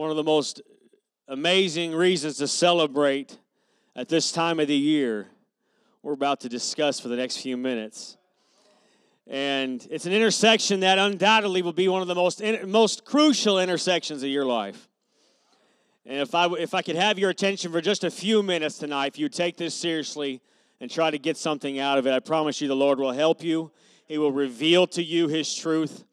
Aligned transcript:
one 0.00 0.08
of 0.08 0.16
the 0.16 0.24
most 0.24 0.62
amazing 1.28 1.94
reasons 1.94 2.38
to 2.38 2.48
celebrate 2.48 3.38
at 3.94 4.08
this 4.08 4.32
time 4.32 4.58
of 4.58 4.66
the 4.66 4.74
year 4.74 5.26
we're 6.02 6.14
about 6.14 6.40
to 6.40 6.48
discuss 6.48 6.98
for 6.98 7.08
the 7.08 7.16
next 7.16 7.36
few 7.36 7.58
minutes. 7.58 8.16
And 9.26 9.86
it's 9.90 10.06
an 10.06 10.14
intersection 10.14 10.80
that 10.80 10.98
undoubtedly 10.98 11.60
will 11.60 11.74
be 11.74 11.86
one 11.86 12.00
of 12.00 12.08
the 12.08 12.14
most, 12.14 12.42
most 12.66 13.04
crucial 13.04 13.58
intersections 13.58 14.22
of 14.22 14.30
your 14.30 14.46
life. 14.46 14.88
And 16.06 16.16
if 16.16 16.34
I, 16.34 16.46
if 16.46 16.72
I 16.72 16.80
could 16.80 16.96
have 16.96 17.18
your 17.18 17.28
attention 17.28 17.70
for 17.70 17.82
just 17.82 18.02
a 18.02 18.10
few 18.10 18.42
minutes 18.42 18.78
tonight, 18.78 19.08
if 19.08 19.18
you 19.18 19.28
take 19.28 19.58
this 19.58 19.74
seriously 19.74 20.40
and 20.80 20.90
try 20.90 21.10
to 21.10 21.18
get 21.18 21.36
something 21.36 21.78
out 21.78 21.98
of 21.98 22.06
it, 22.06 22.14
I 22.14 22.20
promise 22.20 22.62
you 22.62 22.68
the 22.68 22.74
Lord 22.74 22.98
will 22.98 23.12
help 23.12 23.44
you. 23.44 23.70
He 24.06 24.16
will 24.16 24.32
reveal 24.32 24.86
to 24.86 25.02
you 25.02 25.28
His 25.28 25.54
truth, 25.54 26.04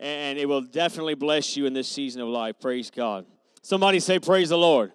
and 0.00 0.38
it 0.38 0.48
will 0.48 0.62
definitely 0.62 1.14
bless 1.14 1.56
you 1.56 1.66
in 1.66 1.74
this 1.74 1.86
season 1.86 2.22
of 2.22 2.28
life. 2.28 2.58
Praise 2.58 2.90
God. 2.90 3.26
Somebody 3.62 4.00
say, 4.00 4.18
Praise 4.18 4.48
the 4.48 4.58
Lord. 4.58 4.92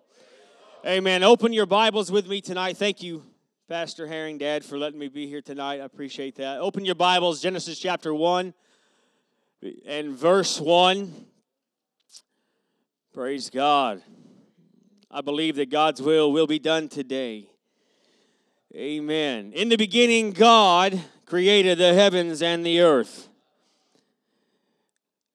Amen. 0.86 1.24
Open 1.24 1.54
your 1.54 1.68
Bibles 1.68 2.12
with 2.12 2.28
me 2.28 2.42
tonight. 2.42 2.78
Thank 2.78 3.04
you, 3.04 3.24
Pastor 3.70 4.08
Herring, 4.08 4.40
Dad, 4.40 4.66
for 4.66 4.78
letting 4.78 5.00
me 5.00 5.08
be 5.08 5.28
here 5.28 5.42
tonight. 5.42 5.80
I 5.80 5.86
appreciate 5.86 6.36
that. 6.36 6.60
Open 6.60 6.84
your 6.86 6.96
Bibles, 6.96 7.40
Genesis 7.40 7.78
chapter 7.78 8.14
1 8.14 8.54
and 9.86 10.10
verse 10.16 10.60
1. 10.60 11.14
Praise 13.14 13.50
God. 13.52 14.02
I 15.10 15.22
believe 15.22 15.56
that 15.58 15.70
God's 15.70 16.02
will 16.02 16.32
will 16.32 16.48
be 16.48 16.60
done 16.60 16.90
today. 16.90 17.48
Amen. 18.76 19.54
In 19.54 19.70
the 19.70 19.78
beginning, 19.78 20.32
God 20.32 21.00
created 21.26 21.78
the 21.78 21.94
heavens 21.94 22.42
and 22.42 22.66
the 22.66 22.82
earth. 22.82 23.30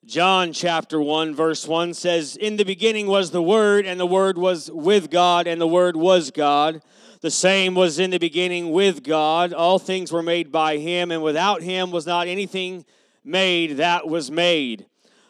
John 0.07 0.55
chapter 0.55 0.99
1, 0.99 1.35
verse 1.35 1.69
1 1.69 1.93
says, 1.93 2.35
In 2.35 2.57
the 2.57 2.65
beginning 2.65 3.07
was 3.07 3.33
the 3.33 3.43
Word, 3.43 3.85
and 3.85 4.01
the 4.01 4.07
Word 4.07 4.39
was 4.39 4.71
with 4.71 5.11
God, 5.11 5.47
and 5.47 5.61
the 5.61 5.67
Word 5.67 5.95
was 5.95 6.31
God. 6.31 6.81
The 7.21 7.31
same 7.31 7.75
was 7.75 7.99
in 7.99 8.11
the 8.11 8.19
beginning 8.19 8.71
with 8.71 9.05
God. 9.05 9.53
All 9.53 9.79
things 9.79 10.11
were 10.11 10.23
made 10.23 10.51
by 10.51 10.79
Him, 10.79 11.11
and 11.11 11.23
without 11.23 11.61
Him 11.61 11.91
was 11.91 12.07
not 12.07 12.29
anything 12.29 12.87
made 13.25 13.77
that 13.77 14.09
was 14.09 14.31
made. 14.31 14.87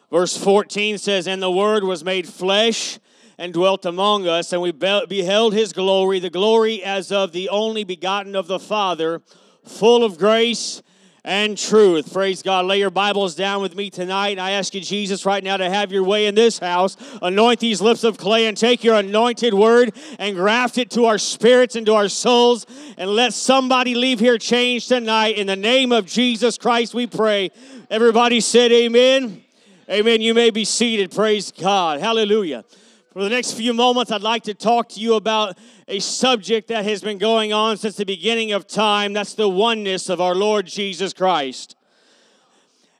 Verse 0.09 0.37
14 0.37 0.99
says, 0.99 1.27
And 1.27 1.43
the 1.43 1.51
Word 1.51 1.83
was 1.83 2.05
made 2.05 2.29
flesh 2.29 3.01
and 3.39 3.53
dwelt 3.53 3.85
among 3.85 4.29
us, 4.29 4.53
and 4.53 4.63
we 4.63 4.71
beheld 4.71 5.53
His 5.53 5.73
glory, 5.73 6.21
the 6.21 6.31
glory 6.31 6.81
as 6.85 7.11
of 7.11 7.33
the 7.33 7.49
only 7.49 7.83
begotten 7.83 8.37
of 8.37 8.47
the 8.47 8.61
Father, 8.61 9.21
full 9.65 10.05
of 10.05 10.17
grace 10.17 10.81
and 11.25 11.57
truth. 11.57 12.13
Praise 12.13 12.43
God. 12.43 12.67
Lay 12.67 12.79
your 12.79 12.91
Bibles 12.91 13.35
down 13.35 13.63
with 13.63 13.75
me 13.77 13.91
tonight. 13.91 14.39
I 14.39 14.53
ask 14.53 14.75
you, 14.75 14.81
Jesus, 14.81 15.27
right 15.27 15.43
now 15.43 15.57
to 15.57 15.69
have 15.69 15.93
your 15.93 16.05
way 16.05 16.27
in 16.27 16.35
this 16.35 16.59
house. 16.59 16.97
Anoint 17.21 17.61
these 17.61 17.81
lips 17.81 18.05
of 18.05 18.17
clay 18.19 18.47
and 18.47 18.57
take 18.57 18.83
your 18.83 18.97
anointed 18.97 19.55
word 19.55 19.93
and 20.19 20.37
graft 20.37 20.79
it 20.79 20.91
to 20.93 21.07
our 21.07 21.19
spirits 21.19 21.77
and 21.77 21.87
to 21.87 21.95
our 21.95 22.09
souls. 22.09 22.67
And 22.97 23.11
let 23.11 23.35
somebody 23.35 23.95
leave 23.95 24.21
here 24.21 24.39
changed 24.39 24.89
tonight. 24.89 25.37
In 25.37 25.47
the 25.47 25.57
name 25.57 25.93
of 25.93 26.07
Jesus 26.07 26.59
Christ, 26.59 26.95
we 26.95 27.07
pray. 27.07 27.51
Everybody 27.91 28.41
said, 28.41 28.73
Amen. 28.73 29.43
Amen. 29.89 30.21
You 30.21 30.35
may 30.35 30.51
be 30.51 30.65
seated. 30.65 31.11
Praise 31.11 31.51
God. 31.51 32.01
Hallelujah. 32.01 32.65
For 33.13 33.25
the 33.25 33.29
next 33.29 33.55
few 33.55 33.75
moments, 33.75 34.13
I'd 34.13 34.23
like 34.23 34.45
to 34.45 34.55
talk 34.55 34.91
to 34.91 35.01
you 35.01 35.15
about 35.15 35.59
a 35.89 35.99
subject 35.99 36.69
that 36.69 36.85
has 36.85 37.03
been 37.03 37.19
going 37.19 37.53
on 37.53 37.77
since 37.77 37.97
the 37.97 38.05
beginning 38.07 38.53
of 38.53 38.69
time. 38.69 39.13
That's 39.13 39.35
the 39.35 39.49
oneness 39.49 40.09
of 40.09 40.21
our 40.21 40.37
Lord 40.37 40.67
Jesus 40.67 41.13
Christ. 41.13 41.75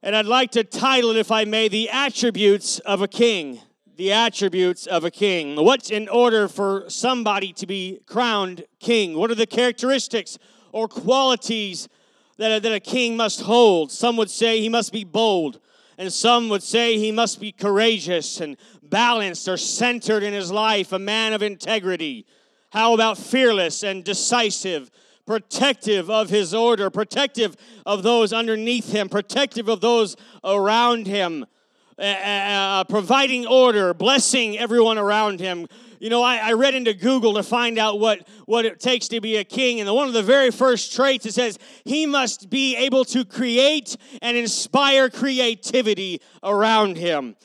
And 0.03 0.17
I'd 0.17 0.27
like 0.27 0.51
to 0.53 0.65
title 0.65 1.11
it, 1.11 1.17
if 1.17 1.31
I 1.31 1.45
may, 1.45 1.69
The 1.69 1.91
Attributes 1.91 2.81
of 2.81 3.03
a 3.03 3.07
King. 3.07 3.61
The 3.99 4.11
Attributes 4.11 4.89
of 4.89 5.05
a 5.05 5.13
King. 5.13 5.55
What's 5.55 5.91
in 5.91 6.09
order 6.09 6.49
for 6.49 6.87
somebody 6.89 7.53
to 7.53 7.67
be 7.69 8.01
crowned 8.07 8.65
king? 8.81 9.17
What 9.17 9.31
are 9.31 9.37
the 9.37 9.47
characteristics 9.47 10.39
or 10.73 10.89
qualities 10.89 11.89
that 12.37 12.51
a, 12.51 12.59
that 12.59 12.73
a 12.73 12.81
king 12.81 13.17
must 13.17 13.43
hold? 13.43 13.93
Some 13.93 14.17
would 14.17 14.31
say 14.31 14.61
he 14.61 14.69
must 14.69 14.93
be 14.93 15.05
bold 15.05 15.61
and 16.01 16.11
some 16.11 16.49
would 16.49 16.63
say 16.63 16.97
he 16.97 17.13
must 17.13 17.41
be 17.41 17.53
courageous 17.53 18.41
and 18.41 18.57
balanced 18.91 19.49
or 19.49 19.57
centered 19.57 20.23
in 20.23 20.33
his 20.33 20.51
life, 20.51 20.93
a 20.93 20.99
man 20.99 21.33
of 21.33 21.43
integrity. 21.43 22.27
How 22.71 22.95
about 22.95 23.19
fearless 23.19 23.83
and 23.83 24.05
decisive, 24.05 24.91
protective 25.27 26.11
of 26.11 26.29
his 26.29 26.53
order, 26.53 26.91
protective 26.91 27.57
of 27.87 28.03
those 28.03 28.33
underneath 28.33 28.93
him, 28.93 29.09
protective 29.09 29.69
of 29.69 29.81
those 29.81 30.17
around 30.45 31.07
him, 31.07 31.47
uh, 31.99 32.03
uh, 32.03 32.85
providing 32.85 33.47
order, 33.47 33.95
blessing 33.95 34.59
everyone 34.59 34.99
around 34.99 35.41
him? 35.41 35.67
You 36.01 36.09
know, 36.09 36.23
I, 36.23 36.37
I 36.37 36.53
read 36.55 36.75
into 36.75 36.95
Google 36.95 37.35
to 37.35 37.43
find 37.43 37.79
out 37.79 38.01
what, 38.01 38.27
what 38.47 38.65
it 38.65 38.81
takes 38.81 39.09
to 39.09 39.21
be 39.21 39.37
a 39.37 39.45
king, 39.45 39.81
and 39.81 39.89
the, 39.89 39.93
one 39.93 40.09
of 40.09 40.15
the 40.15 40.23
very 40.23 40.51
first 40.51 40.95
traits 40.95 41.27
it 41.27 41.35
says 41.35 41.59
he 41.85 42.07
must 42.07 42.49
be 42.49 42.75
able 42.77 43.05
to 43.07 43.25
create 43.25 43.97
and 44.23 44.35
inspire 44.37 45.11
creativity 45.11 46.23
around 46.43 46.97
him. 46.97 47.37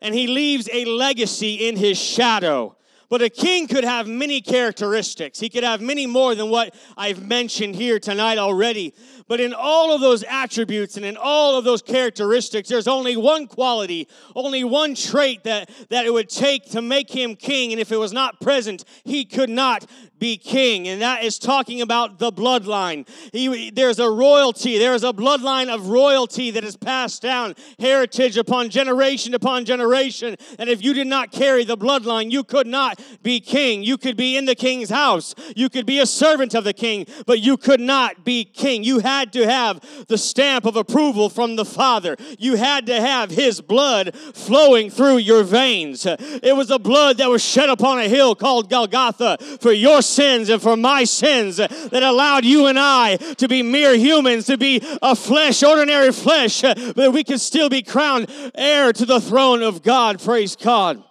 And 0.00 0.14
he 0.14 0.26
leaves 0.26 0.68
a 0.72 0.84
legacy 0.84 1.68
in 1.68 1.76
his 1.76 1.98
shadow. 1.98 2.76
But 3.10 3.22
a 3.22 3.30
king 3.30 3.68
could 3.68 3.84
have 3.84 4.06
many 4.06 4.40
characteristics. 4.40 5.40
He 5.40 5.48
could 5.48 5.64
have 5.64 5.80
many 5.80 6.06
more 6.06 6.34
than 6.34 6.50
what 6.50 6.74
I've 6.96 7.26
mentioned 7.26 7.74
here 7.74 7.98
tonight 7.98 8.36
already. 8.36 8.94
But 9.28 9.40
in 9.40 9.52
all 9.52 9.94
of 9.94 10.00
those 10.00 10.24
attributes 10.24 10.96
and 10.96 11.04
in 11.04 11.16
all 11.16 11.58
of 11.58 11.64
those 11.64 11.82
characteristics, 11.82 12.68
there's 12.68 12.88
only 12.88 13.16
one 13.16 13.46
quality, 13.46 14.08
only 14.34 14.64
one 14.64 14.94
trait 14.94 15.44
that, 15.44 15.70
that 15.90 16.06
it 16.06 16.12
would 16.12 16.30
take 16.30 16.70
to 16.70 16.80
make 16.80 17.10
him 17.10 17.36
king. 17.36 17.72
And 17.72 17.80
if 17.80 17.92
it 17.92 17.98
was 17.98 18.12
not 18.12 18.40
present, 18.40 18.84
he 19.04 19.26
could 19.26 19.50
not 19.50 19.84
be 20.18 20.36
king. 20.36 20.88
And 20.88 21.02
that 21.02 21.22
is 21.22 21.38
talking 21.38 21.82
about 21.82 22.18
the 22.18 22.32
bloodline. 22.32 23.08
He, 23.32 23.70
there's 23.70 23.98
a 23.98 24.10
royalty, 24.10 24.78
there 24.78 24.94
is 24.94 25.04
a 25.04 25.12
bloodline 25.12 25.72
of 25.72 25.88
royalty 25.88 26.50
that 26.52 26.64
is 26.64 26.76
passed 26.76 27.22
down, 27.22 27.54
heritage 27.78 28.36
upon 28.36 28.70
generation 28.70 29.34
upon 29.34 29.64
generation. 29.64 30.36
And 30.58 30.68
if 30.68 30.82
you 30.82 30.94
did 30.94 31.06
not 31.06 31.30
carry 31.30 31.64
the 31.64 31.76
bloodline, 31.76 32.30
you 32.30 32.44
could 32.44 32.66
not 32.66 33.00
be 33.22 33.40
king. 33.40 33.82
You 33.82 33.98
could 33.98 34.16
be 34.16 34.36
in 34.36 34.46
the 34.46 34.54
king's 34.54 34.90
house, 34.90 35.34
you 35.54 35.68
could 35.68 35.86
be 35.86 36.00
a 36.00 36.06
servant 36.06 36.54
of 36.54 36.64
the 36.64 36.72
king, 36.72 37.06
but 37.26 37.40
you 37.40 37.56
could 37.56 37.80
not 37.80 38.24
be 38.24 38.44
king. 38.44 38.84
You 38.84 39.00
had 39.00 39.17
to 39.32 39.46
have 39.46 39.80
the 40.08 40.18
stamp 40.18 40.64
of 40.64 40.76
approval 40.76 41.28
from 41.28 41.56
the 41.56 41.64
Father, 41.64 42.16
you 42.38 42.56
had 42.56 42.86
to 42.86 43.00
have 43.00 43.30
his 43.30 43.60
blood 43.60 44.14
flowing 44.14 44.90
through 44.90 45.18
your 45.18 45.42
veins. 45.42 46.06
It 46.06 46.56
was 46.56 46.70
a 46.70 46.78
blood 46.78 47.18
that 47.18 47.28
was 47.28 47.44
shed 47.44 47.68
upon 47.68 47.98
a 47.98 48.08
hill 48.08 48.34
called 48.34 48.70
Golgotha 48.70 49.38
for 49.60 49.72
your 49.72 50.02
sins 50.02 50.48
and 50.48 50.60
for 50.60 50.76
my 50.76 51.04
sins 51.04 51.56
that 51.56 52.02
allowed 52.02 52.44
you 52.44 52.66
and 52.66 52.78
I 52.78 53.16
to 53.16 53.48
be 53.48 53.62
mere 53.62 53.96
humans, 53.96 54.46
to 54.46 54.56
be 54.56 54.80
a 55.02 55.14
flesh, 55.14 55.62
ordinary 55.62 56.12
flesh, 56.12 56.62
but 56.62 57.12
we 57.12 57.24
can 57.24 57.38
still 57.38 57.68
be 57.68 57.82
crowned 57.82 58.30
heir 58.54 58.92
to 58.92 59.04
the 59.04 59.20
throne 59.20 59.62
of 59.62 59.82
God. 59.82 60.22
Praise 60.22 60.56
God. 60.56 61.02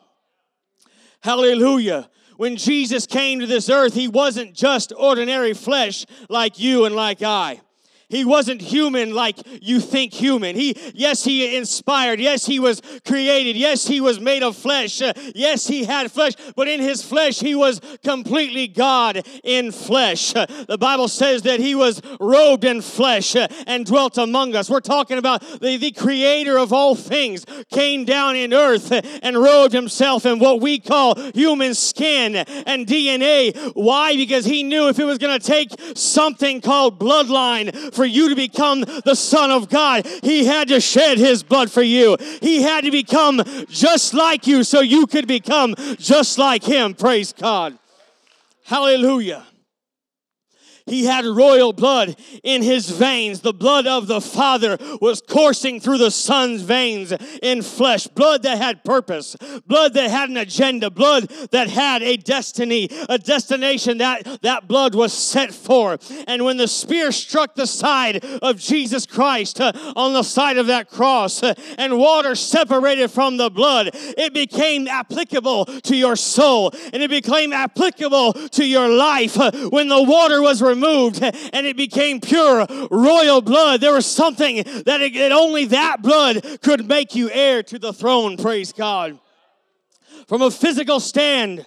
Hallelujah 1.21 2.09
when 2.37 2.55
Jesus 2.55 3.05
came 3.05 3.39
to 3.39 3.47
this 3.47 3.69
earth, 3.69 3.93
he 3.93 4.07
wasn't 4.07 4.53
just 4.53 4.93
ordinary 4.95 5.53
flesh 5.53 6.05
like 6.29 6.59
you 6.59 6.85
and 6.85 6.95
like 6.95 7.21
I. 7.21 7.61
He 8.09 8.23
wasn't 8.23 8.61
human 8.61 9.13
like 9.13 9.35
you 9.61 9.81
think 9.81 10.13
human. 10.13 10.55
He, 10.55 10.77
yes, 10.93 11.25
he 11.25 11.57
inspired. 11.57 12.21
Yes, 12.21 12.45
he 12.45 12.57
was 12.57 12.81
created. 13.05 13.57
Yes, 13.57 13.85
he 13.85 13.99
was 13.99 14.17
made 14.17 14.43
of 14.43 14.55
flesh. 14.55 15.01
Uh, 15.01 15.11
yes, 15.35 15.67
he 15.67 15.83
had 15.83 16.09
flesh, 16.09 16.33
but 16.55 16.69
in 16.69 16.79
his 16.79 17.03
flesh, 17.03 17.39
he 17.39 17.53
was 17.53 17.81
completely 18.03 18.67
God 18.67 19.27
in 19.43 19.73
flesh. 19.73 20.33
Uh, 20.33 20.45
the 20.69 20.77
Bible 20.77 21.09
says 21.09 21.41
that 21.41 21.59
he 21.59 21.75
was 21.75 22.01
robed 22.21 22.63
in 22.63 22.81
flesh 22.81 23.35
uh, 23.35 23.49
and 23.65 23.85
dwelt 23.85 24.17
among 24.17 24.55
us. 24.55 24.69
We're 24.69 24.79
talking 24.79 25.17
about 25.17 25.41
the, 25.41 25.75
the 25.75 25.91
creator 25.91 26.57
of 26.57 26.71
all 26.71 26.95
things 26.95 27.45
came 27.71 28.05
down 28.05 28.37
in 28.37 28.53
earth 28.53 28.89
and 29.21 29.37
robed 29.37 29.73
himself 29.73 30.25
in 30.25 30.39
what 30.39 30.61
we 30.61 30.79
call 30.79 31.15
human 31.33 31.73
skin 31.73 32.37
and 32.37 32.87
DNA. 32.87 33.73
Why? 33.73 34.15
Because 34.15 34.45
he 34.45 34.63
knew 34.63 34.87
if 34.87 34.97
it 34.97 35.05
was 35.05 35.17
going 35.17 35.37
to 35.37 35.45
take 35.45 35.71
something 35.95 36.61
called 36.61 36.99
bloodline 36.99 37.96
for 37.97 38.05
you 38.05 38.29
to 38.29 38.35
become 38.35 38.81
the 38.81 39.15
Son 39.15 39.51
of 39.51 39.67
God, 39.67 40.07
He 40.23 40.45
had 40.45 40.69
to 40.69 40.79
shed 40.79 41.17
His 41.17 41.43
blood 41.43 41.69
for 41.69 41.81
you. 41.81 42.15
He 42.41 42.61
had 42.61 42.85
to 42.85 42.91
become 42.91 43.43
just 43.67 44.13
like 44.13 44.47
you 44.47 44.63
so 44.63 44.79
you 44.79 45.05
could 45.07 45.27
become 45.27 45.75
just 45.97 46.37
like 46.37 46.63
Him. 46.63 46.93
Praise 46.93 47.33
God. 47.33 47.77
Hallelujah. 48.63 49.43
He 50.87 51.03
had 51.03 51.25
royal 51.25 51.73
blood 51.73 52.15
in 52.43 52.63
his 52.63 52.89
veins. 52.89 53.41
The 53.41 53.53
blood 53.53 53.85
of 53.87 54.07
the 54.07 54.21
Father 54.21 54.77
was 55.01 55.21
coursing 55.21 55.79
through 55.79 55.97
the 55.97 56.11
Son's 56.11 56.61
veins 56.61 57.13
in 57.43 57.61
flesh. 57.61 58.07
Blood 58.07 58.43
that 58.43 58.57
had 58.57 58.83
purpose, 58.83 59.35
blood 59.67 59.93
that 59.95 60.09
had 60.09 60.29
an 60.29 60.37
agenda, 60.37 60.89
blood 60.89 61.27
that 61.51 61.69
had 61.69 62.01
a 62.01 62.15
destiny, 62.15 62.89
a 63.09 63.17
destination 63.17 63.97
that 63.97 64.41
that 64.41 64.67
blood 64.67 64.95
was 64.95 65.11
set 65.11 65.53
for. 65.53 65.97
And 66.27 66.45
when 66.45 66.57
the 66.57 66.67
spear 66.67 67.11
struck 67.11 67.55
the 67.55 67.67
side 67.67 68.23
of 68.41 68.57
Jesus 68.57 69.05
Christ 69.05 69.59
uh, 69.59 69.73
on 69.95 70.13
the 70.13 70.23
side 70.23 70.57
of 70.57 70.67
that 70.67 70.89
cross 70.89 71.43
uh, 71.43 71.53
and 71.77 71.97
water 71.97 72.33
separated 72.35 73.09
from 73.09 73.37
the 73.37 73.49
blood, 73.49 73.89
it 73.93 74.33
became 74.33 74.87
applicable 74.87 75.65
to 75.65 75.95
your 75.95 76.15
soul 76.15 76.71
and 76.93 77.03
it 77.03 77.09
became 77.09 77.51
applicable 77.51 78.33
to 78.33 78.65
your 78.65 78.87
life. 78.87 79.37
Uh, 79.37 79.51
when 79.69 79.89
the 79.89 80.01
water 80.01 80.41
was 80.41 80.61
removed 80.61 80.76
and 80.83 81.65
it 81.65 81.77
became 81.77 82.19
pure 82.19 82.65
royal 82.91 83.41
blood, 83.41 83.81
there 83.81 83.93
was 83.93 84.05
something 84.05 84.57
that, 84.57 85.01
it, 85.01 85.13
that 85.13 85.31
only 85.31 85.65
that 85.65 86.01
blood 86.01 86.61
could 86.61 86.87
make 86.87 87.15
you 87.15 87.29
heir 87.29 87.63
to 87.63 87.79
the 87.79 87.93
throne. 87.93 88.37
Praise 88.37 88.73
God. 88.73 89.19
From 90.27 90.41
a 90.41 90.51
physical 90.51 90.99
stand, 90.99 91.65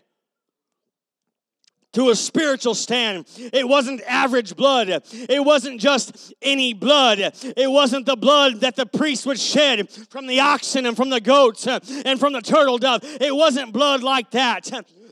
to 1.92 2.10
a 2.10 2.14
spiritual 2.14 2.74
stand. 2.74 3.26
It 3.36 3.68
wasn't 3.68 4.00
average 4.06 4.54
blood. 4.56 4.88
It 4.88 5.44
wasn't 5.44 5.80
just 5.80 6.32
any 6.40 6.72
blood. 6.72 7.18
It 7.18 7.70
wasn't 7.70 8.06
the 8.06 8.16
blood 8.16 8.60
that 8.60 8.76
the 8.76 8.86
priest 8.86 9.26
would 9.26 9.40
shed 9.40 9.90
from 10.08 10.26
the 10.26 10.40
oxen 10.40 10.86
and 10.86 10.96
from 10.96 11.10
the 11.10 11.20
goats 11.20 11.66
and 11.66 12.20
from 12.20 12.32
the 12.32 12.42
turtle 12.42 12.78
dove. 12.78 13.00
It 13.02 13.34
wasn't 13.34 13.72
blood 13.72 14.02
like 14.02 14.30
that. 14.32 14.70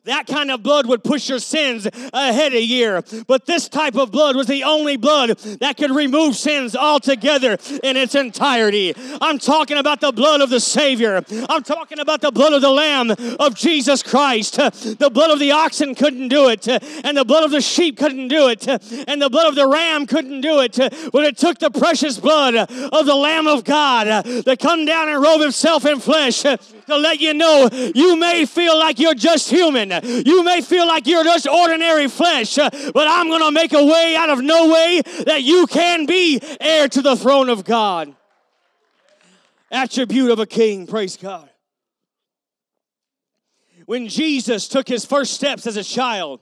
That 0.09 0.27
kind 0.27 0.51
of 0.51 0.63
blood 0.63 0.87
would 0.87 1.05
push 1.05 1.29
your 1.29 1.39
sins 1.39 1.87
ahead 2.13 2.55
a 2.55 2.63
year. 2.63 3.03
But 3.27 3.45
this 3.45 3.69
type 3.69 3.95
of 3.95 4.11
blood 4.11 4.37
was 4.37 4.47
the 4.47 4.65
only 4.65 4.97
blood 4.97 5.37
that 5.61 5.77
could 5.77 5.91
remove 5.91 6.35
sins 6.35 6.75
altogether 6.75 7.59
in 7.83 7.99
its 7.99 8.15
entirety. 8.15 8.95
I'm 9.21 9.39
talking 9.39 9.77
about 9.77 10.01
the 10.01 10.11
blood 10.11 10.41
of 10.41 10.49
the 10.49 10.61
Savior. 10.61 11.23
I'm 11.49 11.63
talking 11.63 11.99
about 11.99 12.23
the 12.23 12.31
blood 12.31 12.55
of 12.55 12.63
the 12.63 12.71
Lamb 12.71 13.11
of 13.39 13.55
Jesus 13.55 14.03
Christ. 14.03 14.57
The 14.57 15.11
blood 15.13 15.31
of 15.31 15.41
the 15.41 15.53
oxen 15.53 15.95
couldn't 15.95 16.29
do 16.29 16.49
it, 16.49 16.67
and 16.67 17.17
the 17.17 17.25
blood 17.25 17.45
of 17.45 17.51
the 17.51 17.61
sheep 17.61 17.99
couldn't 17.99 18.29
do 18.29 18.49
it, 18.49 18.67
and 18.67 19.21
the 19.21 19.29
blood 19.29 19.49
of 19.49 19.57
the 19.57 19.69
ram 19.69 20.07
couldn't 20.07 20.41
do 20.41 20.61
it. 20.61 20.77
But 21.13 21.25
it 21.27 21.37
took 21.37 21.59
the 21.59 21.71
precious 21.71 22.19
blood 22.19 22.55
of 22.57 23.05
the 23.07 23.15
Lamb 23.15 23.47
of 23.47 23.65
God 23.65 24.25
to 24.25 24.57
come 24.57 24.87
down 24.87 25.11
and 25.11 25.23
robe 25.23 25.43
himself 25.43 25.85
in 25.85 26.01
flesh 26.01 26.43
to 26.43 26.59
let 26.97 27.21
you 27.21 27.35
know 27.35 27.69
you 27.95 28.17
may 28.17 28.47
feel 28.47 28.79
like 28.79 28.99
you're 28.99 29.15
just 29.15 29.51
human. 29.51 29.91
You 30.05 30.43
may 30.45 30.61
feel 30.61 30.87
like 30.87 31.07
you're 31.07 31.25
just 31.25 31.47
ordinary 31.47 32.09
flesh, 32.09 32.59
uh, 32.59 32.71
but 32.93 33.09
I'm 33.09 33.29
going 33.29 33.43
to 33.43 33.51
make 33.51 33.73
a 33.73 33.85
way 33.85 34.17
out 34.17 34.31
of 34.31 34.41
no 34.41 34.69
way 34.73 35.03
that 35.27 35.43
you 35.43 35.67
can 35.67 36.07
be 36.07 36.41
heir 36.61 36.89
to 36.89 37.03
the 37.03 37.17
throne 37.17 37.49
of 37.49 37.65
God. 37.65 38.15
Attribute 39.71 40.31
of 40.31 40.39
a 40.39 40.47
king, 40.47 40.87
praise 40.87 41.17
God. 41.17 41.49
When 43.87 44.09
Jesus 44.09 44.69
took 44.69 44.87
his 44.89 45.05
first 45.05 45.35
steps 45.35 45.67
as 45.67 45.77
a 45.77 45.85
child, 45.85 46.41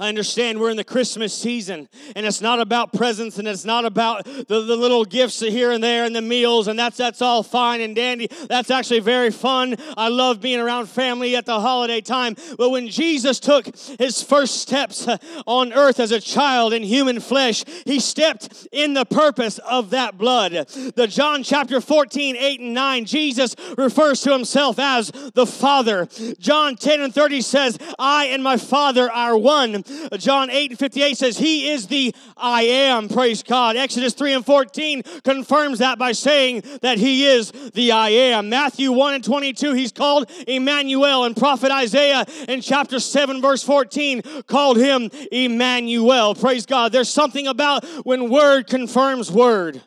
I 0.00 0.08
understand 0.08 0.60
we're 0.60 0.70
in 0.70 0.76
the 0.76 0.84
Christmas 0.84 1.34
season 1.34 1.88
and 2.14 2.24
it's 2.24 2.40
not 2.40 2.60
about 2.60 2.92
presents 2.92 3.38
and 3.38 3.48
it's 3.48 3.64
not 3.64 3.84
about 3.84 4.24
the, 4.24 4.44
the 4.62 4.76
little 4.76 5.04
gifts 5.04 5.40
here 5.40 5.72
and 5.72 5.82
there 5.82 6.04
and 6.04 6.14
the 6.14 6.22
meals 6.22 6.68
and 6.68 6.78
that's 6.78 6.96
that's 6.96 7.20
all 7.20 7.42
fine 7.42 7.80
and 7.80 7.96
dandy. 7.96 8.28
That's 8.48 8.70
actually 8.70 9.00
very 9.00 9.32
fun. 9.32 9.74
I 9.96 10.06
love 10.06 10.40
being 10.40 10.60
around 10.60 10.86
family 10.86 11.34
at 11.34 11.46
the 11.46 11.58
holiday 11.58 12.00
time. 12.00 12.36
But 12.56 12.70
when 12.70 12.86
Jesus 12.86 13.40
took 13.40 13.66
his 13.98 14.22
first 14.22 14.60
steps 14.60 15.08
uh, 15.08 15.18
on 15.46 15.72
earth 15.72 15.98
as 15.98 16.12
a 16.12 16.20
child 16.20 16.72
in 16.72 16.84
human 16.84 17.18
flesh, 17.18 17.64
he 17.84 17.98
stepped 17.98 18.68
in 18.70 18.94
the 18.94 19.04
purpose 19.04 19.58
of 19.58 19.90
that 19.90 20.16
blood. 20.16 20.52
The 20.52 21.08
John 21.08 21.42
chapter 21.42 21.80
14, 21.80 22.36
8 22.36 22.60
and 22.60 22.74
9, 22.74 23.04
Jesus 23.04 23.56
refers 23.76 24.20
to 24.20 24.32
himself 24.32 24.78
as 24.78 25.10
the 25.34 25.46
Father. 25.46 26.06
John 26.38 26.76
10 26.76 27.00
and 27.00 27.12
30 27.12 27.40
says, 27.40 27.78
I 27.98 28.26
and 28.26 28.44
my 28.44 28.56
Father 28.56 29.10
are 29.10 29.36
one. 29.36 29.82
John 30.18 30.50
8 30.50 30.70
and 30.70 30.78
58 30.78 31.16
says, 31.16 31.38
He 31.38 31.70
is 31.70 31.86
the 31.86 32.14
I 32.36 32.62
am. 32.62 33.08
Praise 33.08 33.42
God. 33.42 33.76
Exodus 33.76 34.14
3 34.14 34.34
and 34.34 34.46
14 34.46 35.02
confirms 35.24 35.78
that 35.78 35.98
by 35.98 36.12
saying 36.12 36.62
that 36.82 36.98
He 36.98 37.26
is 37.26 37.50
the 37.50 37.92
I 37.92 38.10
am. 38.10 38.48
Matthew 38.48 38.92
1 38.92 39.14
and 39.14 39.24
22, 39.24 39.72
He's 39.72 39.92
called 39.92 40.30
Emmanuel. 40.46 41.24
And 41.24 41.36
prophet 41.36 41.70
Isaiah 41.70 42.24
in 42.48 42.60
chapter 42.60 43.00
7, 43.00 43.40
verse 43.40 43.62
14, 43.62 44.22
called 44.46 44.76
Him 44.76 45.10
Emmanuel. 45.32 46.34
Praise 46.34 46.66
God. 46.66 46.92
There's 46.92 47.10
something 47.10 47.46
about 47.46 47.84
when 48.04 48.30
word 48.30 48.66
confirms 48.66 49.30
word. 49.30 49.82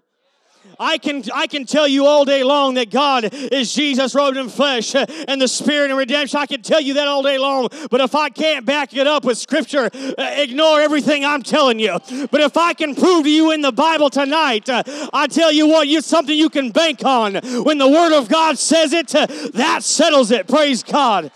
I 0.82 0.98
can, 0.98 1.24
I 1.32 1.46
can 1.46 1.66
tell 1.66 1.88
you 1.88 2.08
all 2.08 2.26
day 2.26 2.44
long 2.44 2.74
that 2.74 2.90
God 2.90 3.30
is 3.32 3.72
Jesus 3.72 4.16
robed 4.16 4.36
in 4.36 4.50
flesh 4.50 4.96
and 4.96 5.40
the 5.40 5.48
Spirit 5.48 5.92
and 5.92 5.98
redemption. 5.98 6.40
I 6.40 6.48
can 6.48 6.64
tell 6.64 6.82
you 6.82 6.96
that 6.96 7.08
all 7.08 7.22
day 7.22 7.38
long. 7.38 7.70
But 7.92 8.02
if 8.02 8.16
I 8.16 8.30
can't 8.30 8.66
back 8.66 8.96
it 8.96 9.06
up 9.06 9.24
with 9.24 9.38
Scripture, 9.38 9.92
uh, 9.94 10.32
ignore 10.38 10.82
everything 10.82 11.24
I'm 11.24 11.44
telling 11.44 11.80
you. 11.80 12.00
But 12.32 12.42
if 12.42 12.58
I 12.58 12.74
can 12.74 12.96
prove 12.96 13.26
to 13.26 13.30
you 13.30 13.52
in 13.52 13.62
the 13.62 13.72
Bible 13.72 14.10
tonight, 14.10 14.68
uh, 14.70 14.82
I 15.14 15.28
tell 15.28 15.52
you 15.52 15.68
what, 15.68 15.88
it's 15.88 16.08
something 16.08 16.36
you 16.36 16.50
can 16.50 16.72
bank 16.72 17.06
on. 17.06 17.36
When 17.36 17.78
the 17.78 17.88
Word 17.88 18.18
of 18.18 18.28
God 18.28 18.58
says 18.58 18.92
it, 18.92 19.14
uh, 19.14 19.28
that 19.54 19.84
settles 19.84 20.32
it. 20.32 20.48
Praise 20.48 20.82
God. 20.82 21.32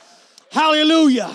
Hallelujah. 0.50 1.32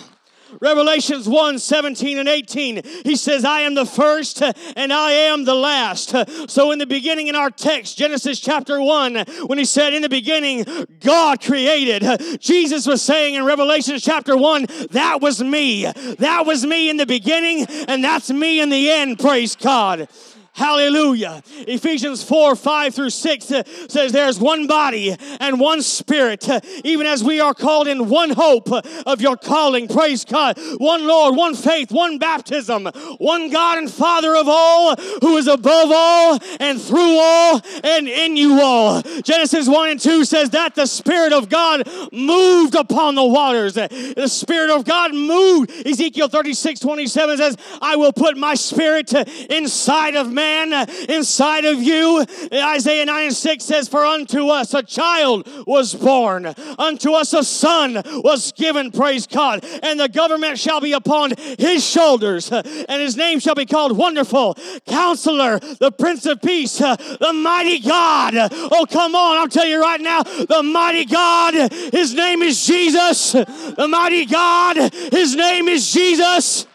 Revelations 0.60 1.28
1 1.28 1.58
17 1.58 2.18
and 2.18 2.28
18, 2.28 2.82
he 3.04 3.16
says, 3.16 3.44
I 3.44 3.60
am 3.60 3.74
the 3.74 3.86
first 3.86 4.42
and 4.76 4.92
I 4.92 5.12
am 5.12 5.44
the 5.44 5.54
last. 5.54 6.14
So, 6.50 6.72
in 6.72 6.78
the 6.78 6.86
beginning, 6.86 7.28
in 7.28 7.36
our 7.36 7.50
text, 7.50 7.98
Genesis 7.98 8.40
chapter 8.40 8.80
1, 8.80 9.24
when 9.46 9.58
he 9.58 9.64
said, 9.64 9.94
In 9.94 10.02
the 10.02 10.08
beginning, 10.08 10.64
God 11.00 11.42
created, 11.42 12.40
Jesus 12.40 12.86
was 12.86 13.02
saying 13.02 13.34
in 13.34 13.44
Revelation 13.44 13.98
chapter 13.98 14.36
1, 14.36 14.66
That 14.90 15.20
was 15.20 15.42
me. 15.42 15.84
That 16.18 16.44
was 16.46 16.66
me 16.66 16.90
in 16.90 16.96
the 16.96 17.06
beginning, 17.06 17.66
and 17.88 18.02
that's 18.02 18.30
me 18.30 18.60
in 18.60 18.70
the 18.70 18.90
end. 18.90 19.18
Praise 19.18 19.56
God. 19.56 20.08
Hallelujah. 20.52 21.42
Ephesians 21.68 22.24
4 22.24 22.56
5 22.56 22.94
through 22.94 23.10
6 23.10 23.50
uh, 23.52 23.62
says 23.88 24.10
there's 24.10 24.38
one 24.38 24.66
body 24.66 25.16
and 25.38 25.60
one 25.60 25.80
spirit, 25.80 26.48
uh, 26.48 26.60
even 26.84 27.06
as 27.06 27.22
we 27.22 27.40
are 27.40 27.54
called 27.54 27.86
in 27.86 28.08
one 28.08 28.30
hope 28.30 28.70
uh, 28.70 28.82
of 29.06 29.20
your 29.20 29.36
calling. 29.36 29.86
Praise 29.86 30.24
God. 30.24 30.58
One 30.78 31.06
Lord, 31.06 31.36
one 31.36 31.54
faith, 31.54 31.92
one 31.92 32.18
baptism, 32.18 32.86
one 33.18 33.50
God 33.50 33.78
and 33.78 33.90
Father 33.90 34.34
of 34.34 34.48
all, 34.48 34.96
who 35.20 35.36
is 35.36 35.46
above 35.46 35.90
all 35.92 36.38
and 36.58 36.80
through 36.80 37.18
all 37.18 37.60
and 37.84 38.08
in 38.08 38.36
you 38.36 38.60
all. 38.60 39.02
Genesis 39.22 39.68
1 39.68 39.88
and 39.90 40.00
2 40.00 40.24
says 40.24 40.50
that 40.50 40.74
the 40.74 40.86
Spirit 40.86 41.32
of 41.32 41.48
God 41.48 41.88
moved 42.12 42.74
upon 42.74 43.14
the 43.14 43.24
waters. 43.24 43.74
The 43.74 44.28
Spirit 44.28 44.70
of 44.70 44.84
God 44.84 45.14
moved. 45.14 45.70
Ezekiel 45.86 46.28
36 46.28 46.80
27 46.80 47.36
says, 47.38 47.56
I 47.80 47.96
will 47.96 48.12
put 48.12 48.36
my 48.36 48.54
spirit 48.54 49.12
inside 49.48 50.16
of 50.16 50.32
man 50.32 50.39
man 50.40 50.72
uh, 50.72 50.86
inside 51.08 51.64
of 51.64 51.82
you. 51.82 52.24
Isaiah 52.52 53.04
9 53.04 53.24
and 53.24 53.34
6 53.34 53.64
says, 53.64 53.88
For 53.88 54.04
unto 54.04 54.48
us 54.48 54.72
a 54.72 54.82
child 54.82 55.46
was 55.66 55.94
born, 55.94 56.46
unto 56.78 57.12
us 57.12 57.32
a 57.34 57.44
son 57.44 58.00
was 58.24 58.52
given, 58.52 58.90
praise 58.90 59.26
God, 59.26 59.64
and 59.82 60.00
the 60.00 60.08
government 60.08 60.58
shall 60.58 60.80
be 60.80 60.92
upon 60.92 61.32
his 61.58 61.84
shoulders, 61.84 62.50
uh, 62.50 62.62
and 62.88 63.02
his 63.02 63.16
name 63.16 63.38
shall 63.38 63.54
be 63.54 63.66
called 63.66 63.96
Wonderful, 63.96 64.56
Counselor, 64.86 65.58
the 65.58 65.92
Prince 65.92 66.24
of 66.26 66.40
Peace, 66.40 66.80
uh, 66.80 66.96
the 66.96 67.32
Mighty 67.32 67.80
God. 67.80 68.34
Oh, 68.72 68.86
come 68.90 69.14
on, 69.14 69.36
I'll 69.38 69.48
tell 69.48 69.66
you 69.66 69.80
right 69.80 70.00
now, 70.00 70.22
the 70.22 70.62
Mighty 70.62 71.04
God, 71.04 71.72
his 71.92 72.14
name 72.14 72.42
is 72.42 72.66
Jesus. 72.66 73.32
The 73.32 73.88
Mighty 73.88 74.24
God, 74.24 74.76
his 75.12 75.36
name 75.36 75.68
is 75.68 75.92
Jesus. 75.92 76.66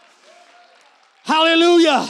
Hallelujah. 1.24 2.08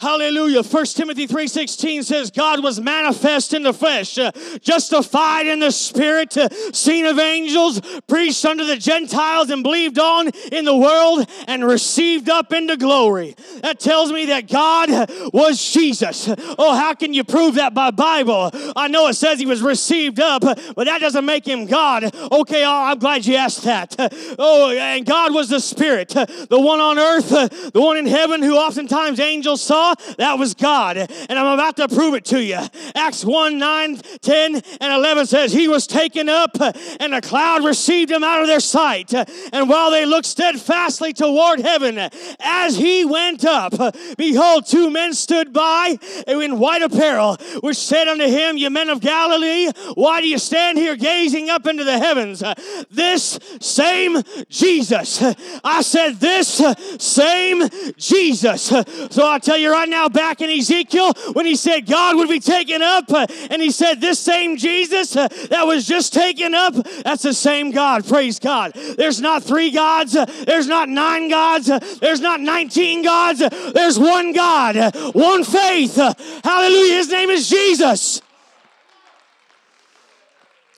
Hallelujah. 0.00 0.62
1 0.62 0.94
Timothy 0.94 1.26
3:16 1.26 2.04
says 2.04 2.30
God 2.30 2.62
was 2.62 2.80
manifest 2.80 3.52
in 3.52 3.64
the 3.64 3.72
flesh, 3.72 4.16
uh, 4.16 4.30
justified 4.60 5.48
in 5.48 5.58
the 5.58 5.72
spirit, 5.72 6.36
uh, 6.36 6.48
seen 6.72 7.04
of 7.04 7.18
angels, 7.18 7.80
preached 8.06 8.44
unto 8.44 8.64
the 8.64 8.76
Gentiles 8.76 9.50
and 9.50 9.64
believed 9.64 9.98
on 9.98 10.28
in 10.52 10.64
the 10.64 10.76
world 10.76 11.26
and 11.48 11.66
received 11.66 12.30
up 12.30 12.52
into 12.52 12.76
glory. 12.76 13.34
That 13.62 13.80
tells 13.80 14.12
me 14.12 14.26
that 14.26 14.48
God 14.48 15.10
was 15.32 15.60
Jesus. 15.72 16.28
Oh, 16.56 16.76
how 16.76 16.94
can 16.94 17.12
you 17.12 17.24
prove 17.24 17.56
that 17.56 17.74
by 17.74 17.90
Bible? 17.90 18.52
I 18.76 18.86
know 18.86 19.08
it 19.08 19.14
says 19.14 19.40
he 19.40 19.46
was 19.46 19.62
received 19.62 20.20
up, 20.20 20.42
but 20.42 20.84
that 20.84 21.00
doesn't 21.00 21.24
make 21.24 21.44
him 21.44 21.66
God. 21.66 22.14
Okay, 22.30 22.64
oh, 22.64 22.82
I'm 22.84 23.00
glad 23.00 23.26
you 23.26 23.34
asked 23.34 23.64
that. 23.64 23.96
Oh, 24.38 24.70
and 24.70 25.04
God 25.04 25.34
was 25.34 25.48
the 25.48 25.58
spirit, 25.58 26.10
the 26.10 26.60
one 26.60 26.78
on 26.78 27.00
earth, 27.00 27.30
the 27.30 27.80
one 27.80 27.96
in 27.96 28.06
heaven 28.06 28.44
who 28.44 28.54
oftentimes 28.54 29.18
angels 29.18 29.60
saw 29.60 29.87
that 30.18 30.38
was 30.38 30.54
God. 30.54 30.96
And 30.96 31.38
I'm 31.38 31.54
about 31.54 31.76
to 31.76 31.88
prove 31.88 32.14
it 32.14 32.24
to 32.26 32.42
you. 32.42 32.58
Acts 32.94 33.24
1 33.24 33.58
9, 33.58 33.96
10, 33.96 34.54
and 34.80 34.92
11 34.92 35.26
says, 35.26 35.52
He 35.52 35.68
was 35.68 35.86
taken 35.86 36.28
up, 36.28 36.56
and 37.00 37.14
a 37.14 37.20
cloud 37.20 37.64
received 37.64 38.10
him 38.10 38.24
out 38.24 38.42
of 38.42 38.46
their 38.46 38.60
sight. 38.60 39.12
And 39.52 39.68
while 39.68 39.90
they 39.90 40.06
looked 40.06 40.26
steadfastly 40.26 41.12
toward 41.12 41.60
heaven, 41.60 41.98
as 42.40 42.76
he 42.76 43.04
went 43.04 43.44
up, 43.44 43.74
behold, 44.16 44.66
two 44.66 44.90
men 44.90 45.14
stood 45.14 45.52
by 45.52 45.98
in 46.26 46.58
white 46.58 46.82
apparel, 46.82 47.36
which 47.60 47.76
said 47.76 48.08
unto 48.08 48.26
him, 48.26 48.56
Ye 48.56 48.68
men 48.68 48.88
of 48.88 49.00
Galilee, 49.00 49.70
why 49.94 50.20
do 50.20 50.28
you 50.28 50.38
stand 50.38 50.78
here 50.78 50.96
gazing 50.96 51.50
up 51.50 51.66
into 51.66 51.84
the 51.84 51.98
heavens? 51.98 52.42
This 52.90 53.38
same 53.60 54.22
Jesus. 54.48 55.22
I 55.64 55.82
said, 55.82 56.16
This 56.16 56.62
same 56.98 57.68
Jesus. 57.96 58.62
So 58.62 59.26
I'll 59.26 59.40
tell 59.40 59.56
you 59.56 59.72
right 59.78 59.88
now, 59.88 60.08
back 60.08 60.40
in 60.40 60.50
Ezekiel, 60.50 61.12
when 61.32 61.46
he 61.46 61.54
said 61.54 61.86
God 61.86 62.16
would 62.16 62.28
be 62.28 62.40
taken 62.40 62.82
up, 62.82 63.10
uh, 63.10 63.26
and 63.50 63.62
he 63.62 63.70
said, 63.70 64.00
This 64.00 64.18
same 64.18 64.56
Jesus 64.56 65.16
uh, 65.16 65.28
that 65.50 65.66
was 65.66 65.86
just 65.86 66.12
taken 66.12 66.54
up, 66.54 66.74
that's 67.04 67.22
the 67.22 67.34
same 67.34 67.70
God. 67.70 68.06
Praise 68.06 68.38
God. 68.38 68.72
There's 68.72 69.20
not 69.20 69.42
three 69.42 69.70
gods, 69.70 70.16
uh, 70.16 70.24
there's 70.46 70.66
not 70.66 70.88
nine 70.88 71.28
gods, 71.28 71.66
there's 72.00 72.20
not 72.20 72.40
19 72.40 73.04
gods, 73.04 73.38
there's 73.38 73.98
one 73.98 74.32
God, 74.32 74.94
one 75.14 75.44
faith. 75.44 75.96
Hallelujah. 75.96 76.94
His 76.94 77.10
name 77.10 77.30
is 77.30 77.48
Jesus. 77.48 78.20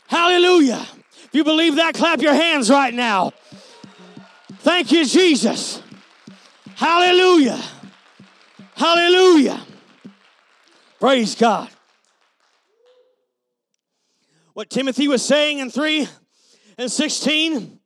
Hallelujah. 0.09 0.87
If 1.25 1.31
you 1.33 1.45
believe 1.45 1.77
that, 1.77 1.95
clap 1.95 2.21
your 2.21 2.35
hands 2.35 2.69
right 2.69 2.93
now. 2.93 3.33
Thank 4.59 4.93
you, 4.93 5.07
Jesus. 5.07 5.81
Hallelujah. 6.75 7.63
Hallelujah. 8.81 9.61
Praise 10.99 11.35
God. 11.35 11.69
What 14.55 14.71
Timothy 14.71 15.07
was 15.07 15.23
saying 15.23 15.59
in 15.59 15.71
3 15.71 16.09
and 16.79 16.91
16 16.91 17.79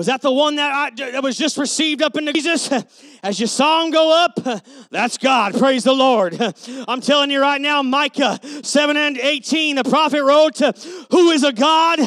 was 0.00 0.06
that 0.06 0.22
the 0.22 0.32
one 0.32 0.56
that, 0.56 0.72
I, 0.72 1.10
that 1.10 1.22
was 1.22 1.36
just 1.36 1.58
received 1.58 2.00
up 2.00 2.16
into 2.16 2.32
Jesus? 2.32 2.72
As 3.22 3.38
you 3.38 3.46
saw 3.46 3.84
him 3.84 3.90
go 3.90 4.24
up, 4.24 4.64
that's 4.90 5.18
God. 5.18 5.52
Praise 5.58 5.84
the 5.84 5.92
Lord. 5.92 6.40
I'm 6.88 7.02
telling 7.02 7.30
you 7.30 7.38
right 7.38 7.60
now, 7.60 7.82
Micah 7.82 8.40
7 8.62 8.96
and 8.96 9.18
18, 9.18 9.76
the 9.76 9.84
prophet 9.84 10.24
wrote, 10.24 10.56
Who 11.10 11.32
is 11.32 11.44
a 11.44 11.52
God, 11.52 11.98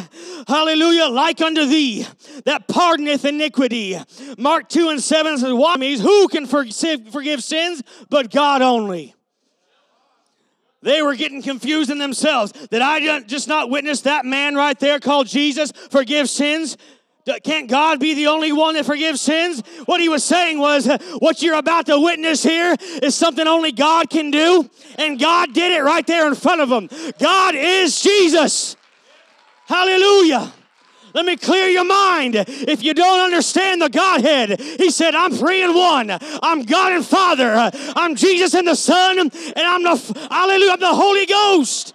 hallelujah, 0.47 1.05
like 1.05 1.39
unto 1.39 1.67
thee, 1.67 2.07
that 2.45 2.67
pardoneth 2.67 3.25
iniquity. 3.25 3.95
Mark 4.39 4.69
2 4.69 4.89
and 4.89 4.99
7 4.99 5.37
says, 5.37 5.53
Why 5.53 5.75
means 5.75 6.01
who 6.01 6.27
can 6.29 6.47
forgive 6.47 7.43
sins 7.43 7.83
but 8.09 8.31
God 8.31 8.63
only? 8.63 9.13
They 10.83 11.01
were 11.01 11.15
getting 11.15 11.41
confused 11.41 11.89
in 11.89 11.97
themselves. 11.97 12.51
Did 12.51 12.81
I 12.81 13.21
just 13.21 13.47
not 13.47 13.69
witness 13.69 14.01
that 14.01 14.25
man 14.25 14.55
right 14.55 14.77
there 14.79 14.99
called 14.99 15.27
Jesus 15.27 15.71
forgive 15.91 16.29
sins? 16.29 16.75
Can't 17.43 17.69
God 17.69 17.99
be 18.01 18.13
the 18.13 18.27
only 18.27 18.51
one 18.51 18.75
that 18.75 18.85
forgives 18.85 19.21
sins? 19.21 19.63
What 19.85 20.01
he 20.01 20.09
was 20.09 20.23
saying 20.25 20.59
was, 20.59 20.87
uh, 20.87 20.97
what 21.19 21.41
you're 21.41 21.55
about 21.55 21.85
to 21.85 21.97
witness 21.99 22.43
here 22.43 22.75
is 23.01 23.15
something 23.15 23.47
only 23.47 23.71
God 23.71 24.09
can 24.09 24.29
do, 24.29 24.69
and 24.97 25.17
God 25.17 25.53
did 25.53 25.71
it 25.71 25.83
right 25.83 26.05
there 26.05 26.27
in 26.27 26.35
front 26.35 26.59
of 26.59 26.67
them. 26.67 26.89
God 27.19 27.55
is 27.55 28.01
Jesus. 28.01 28.75
Hallelujah. 29.67 30.51
Let 31.13 31.25
me 31.25 31.37
clear 31.37 31.67
your 31.67 31.85
mind. 31.85 32.35
If 32.35 32.83
you 32.83 32.93
don't 32.93 33.21
understand 33.21 33.81
the 33.81 33.89
Godhead, 33.89 34.59
He 34.59 34.89
said, 34.89 35.15
I'm 35.15 35.31
three 35.31 35.63
in 35.63 35.73
one. 35.73 36.11
I'm 36.11 36.63
God 36.63 36.91
and 36.91 37.05
Father. 37.05 37.71
I'm 37.95 38.15
Jesus 38.15 38.53
and 38.53 38.67
the 38.67 38.75
Son, 38.75 39.19
and 39.19 39.31
I'm 39.55 39.83
the 39.83 40.27
Hallelujah, 40.29 40.71
I'm 40.73 40.79
the 40.79 40.87
Holy 40.93 41.25
Ghost. 41.25 41.93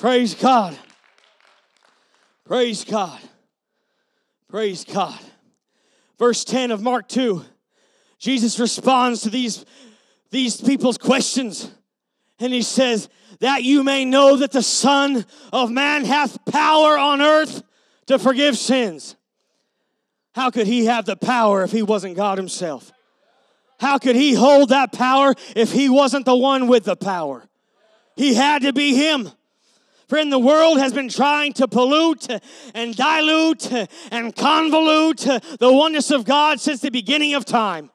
Praise 0.00 0.34
God. 0.34 0.76
Praise 2.44 2.84
God. 2.84 3.20
Praise 4.52 4.84
God. 4.84 5.18
Verse 6.18 6.44
10 6.44 6.72
of 6.72 6.82
Mark 6.82 7.08
2, 7.08 7.42
Jesus 8.18 8.60
responds 8.60 9.22
to 9.22 9.30
these, 9.30 9.64
these 10.30 10.60
people's 10.60 10.98
questions. 10.98 11.70
And 12.38 12.52
he 12.52 12.60
says, 12.60 13.08
That 13.40 13.62
you 13.62 13.82
may 13.82 14.04
know 14.04 14.36
that 14.36 14.52
the 14.52 14.62
Son 14.62 15.24
of 15.54 15.70
Man 15.70 16.04
hath 16.04 16.44
power 16.44 16.98
on 16.98 17.22
earth 17.22 17.62
to 18.08 18.18
forgive 18.18 18.58
sins. 18.58 19.16
How 20.34 20.50
could 20.50 20.66
he 20.66 20.84
have 20.84 21.06
the 21.06 21.16
power 21.16 21.62
if 21.62 21.72
he 21.72 21.82
wasn't 21.82 22.16
God 22.16 22.36
himself? 22.36 22.92
How 23.80 23.96
could 23.96 24.16
he 24.16 24.34
hold 24.34 24.68
that 24.68 24.92
power 24.92 25.34
if 25.56 25.72
he 25.72 25.88
wasn't 25.88 26.26
the 26.26 26.36
one 26.36 26.68
with 26.68 26.84
the 26.84 26.94
power? 26.94 27.42
He 28.16 28.34
had 28.34 28.60
to 28.62 28.74
be 28.74 28.94
him. 28.94 29.30
Friend, 30.12 30.30
the 30.30 30.38
world 30.38 30.78
has 30.78 30.92
been 30.92 31.08
trying 31.08 31.54
to 31.54 31.66
pollute 31.66 32.28
and 32.74 32.94
dilute 32.94 33.72
and 34.12 34.36
convolute 34.36 35.56
the 35.56 35.72
oneness 35.72 36.10
of 36.10 36.26
God 36.26 36.60
since 36.60 36.82
the 36.82 36.90
beginning 36.90 37.32
of 37.32 37.46
time. 37.46 37.90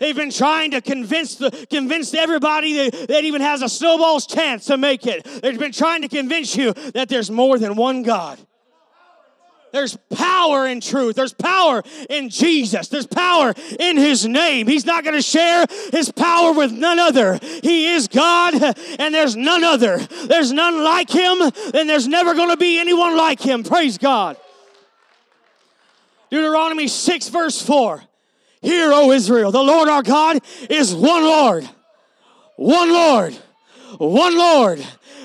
They've 0.00 0.16
been 0.16 0.32
trying 0.32 0.72
to 0.72 0.80
convince 0.80 1.36
the 1.36 1.52
convince 1.70 2.12
everybody 2.14 2.90
that, 2.90 3.06
that 3.06 3.22
even 3.22 3.42
has 3.42 3.62
a 3.62 3.68
snowball's 3.68 4.26
chance 4.26 4.64
to 4.64 4.76
make 4.76 5.06
it. 5.06 5.22
They've 5.40 5.56
been 5.56 5.70
trying 5.70 6.02
to 6.02 6.08
convince 6.08 6.56
you 6.56 6.72
that 6.94 7.08
there's 7.08 7.30
more 7.30 7.60
than 7.60 7.76
one 7.76 8.02
God. 8.02 8.40
There's 9.72 9.96
power 10.14 10.66
in 10.66 10.80
truth. 10.80 11.16
There's 11.16 11.34
power 11.34 11.82
in 12.08 12.28
Jesus. 12.28 12.88
There's 12.88 13.06
power 13.06 13.52
in 13.78 13.96
His 13.96 14.26
name. 14.26 14.66
He's 14.66 14.86
not 14.86 15.04
going 15.04 15.16
to 15.16 15.22
share 15.22 15.66
His 15.92 16.10
power 16.10 16.52
with 16.52 16.72
none 16.72 16.98
other. 16.98 17.38
He 17.62 17.88
is 17.88 18.08
God, 18.08 18.54
and 18.98 19.14
there's 19.14 19.36
none 19.36 19.64
other. 19.64 19.98
There's 19.98 20.52
none 20.52 20.82
like 20.82 21.10
Him, 21.10 21.40
and 21.74 21.88
there's 21.88 22.08
never 22.08 22.34
going 22.34 22.50
to 22.50 22.56
be 22.56 22.78
anyone 22.78 23.16
like 23.16 23.40
Him. 23.40 23.64
Praise 23.64 23.98
God. 23.98 24.36
Deuteronomy 26.30 26.88
6, 26.88 27.28
verse 27.28 27.60
4. 27.62 28.02
Hear, 28.62 28.92
O 28.92 29.12
Israel, 29.12 29.52
the 29.52 29.62
Lord 29.62 29.88
our 29.88 30.02
God 30.02 30.40
is 30.68 30.94
one 30.94 31.22
Lord, 31.22 31.68
one 32.56 32.90
Lord, 32.90 33.34
one 33.98 34.36
Lord 34.36 34.84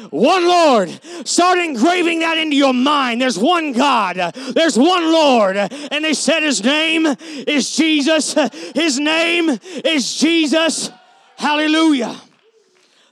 one 0.10 0.48
Lord. 0.48 0.90
Start 1.26 1.60
engraving 1.60 2.20
that 2.20 2.38
into 2.38 2.56
your 2.56 2.74
mind. 2.74 3.22
There's 3.22 3.38
one 3.38 3.74
God, 3.74 4.16
there's 4.54 4.78
one 4.78 5.12
Lord. 5.12 5.58
And 5.58 6.04
they 6.04 6.14
said 6.14 6.44
his 6.44 6.64
name 6.64 7.06
is 7.06 7.76
Jesus. 7.76 8.34
His 8.74 9.00
name 9.00 9.50
is 9.86 10.18
Jesus. 10.18 10.90
Hallelujah. 11.38 12.16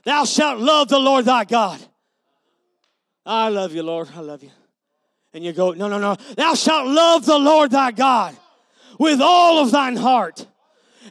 Thou 0.04 0.24
shalt 0.24 0.58
love 0.58 0.88
the 0.88 0.98
Lord 0.98 1.24
thy 1.24 1.44
God. 1.44 1.80
I 3.26 3.48
love 3.48 3.74
you, 3.74 3.82
Lord. 3.82 4.08
I 4.14 4.20
love 4.20 4.42
you. 4.42 4.50
And 5.32 5.44
you 5.44 5.52
go, 5.52 5.72
no, 5.72 5.88
no, 5.88 5.98
no. 5.98 6.16
Thou 6.36 6.54
shalt 6.54 6.88
love 6.88 7.26
the 7.26 7.38
Lord 7.38 7.70
thy 7.70 7.92
God 7.92 8.36
with 8.98 9.20
all 9.20 9.62
of 9.62 9.70
thine 9.70 9.96
heart 9.96 10.46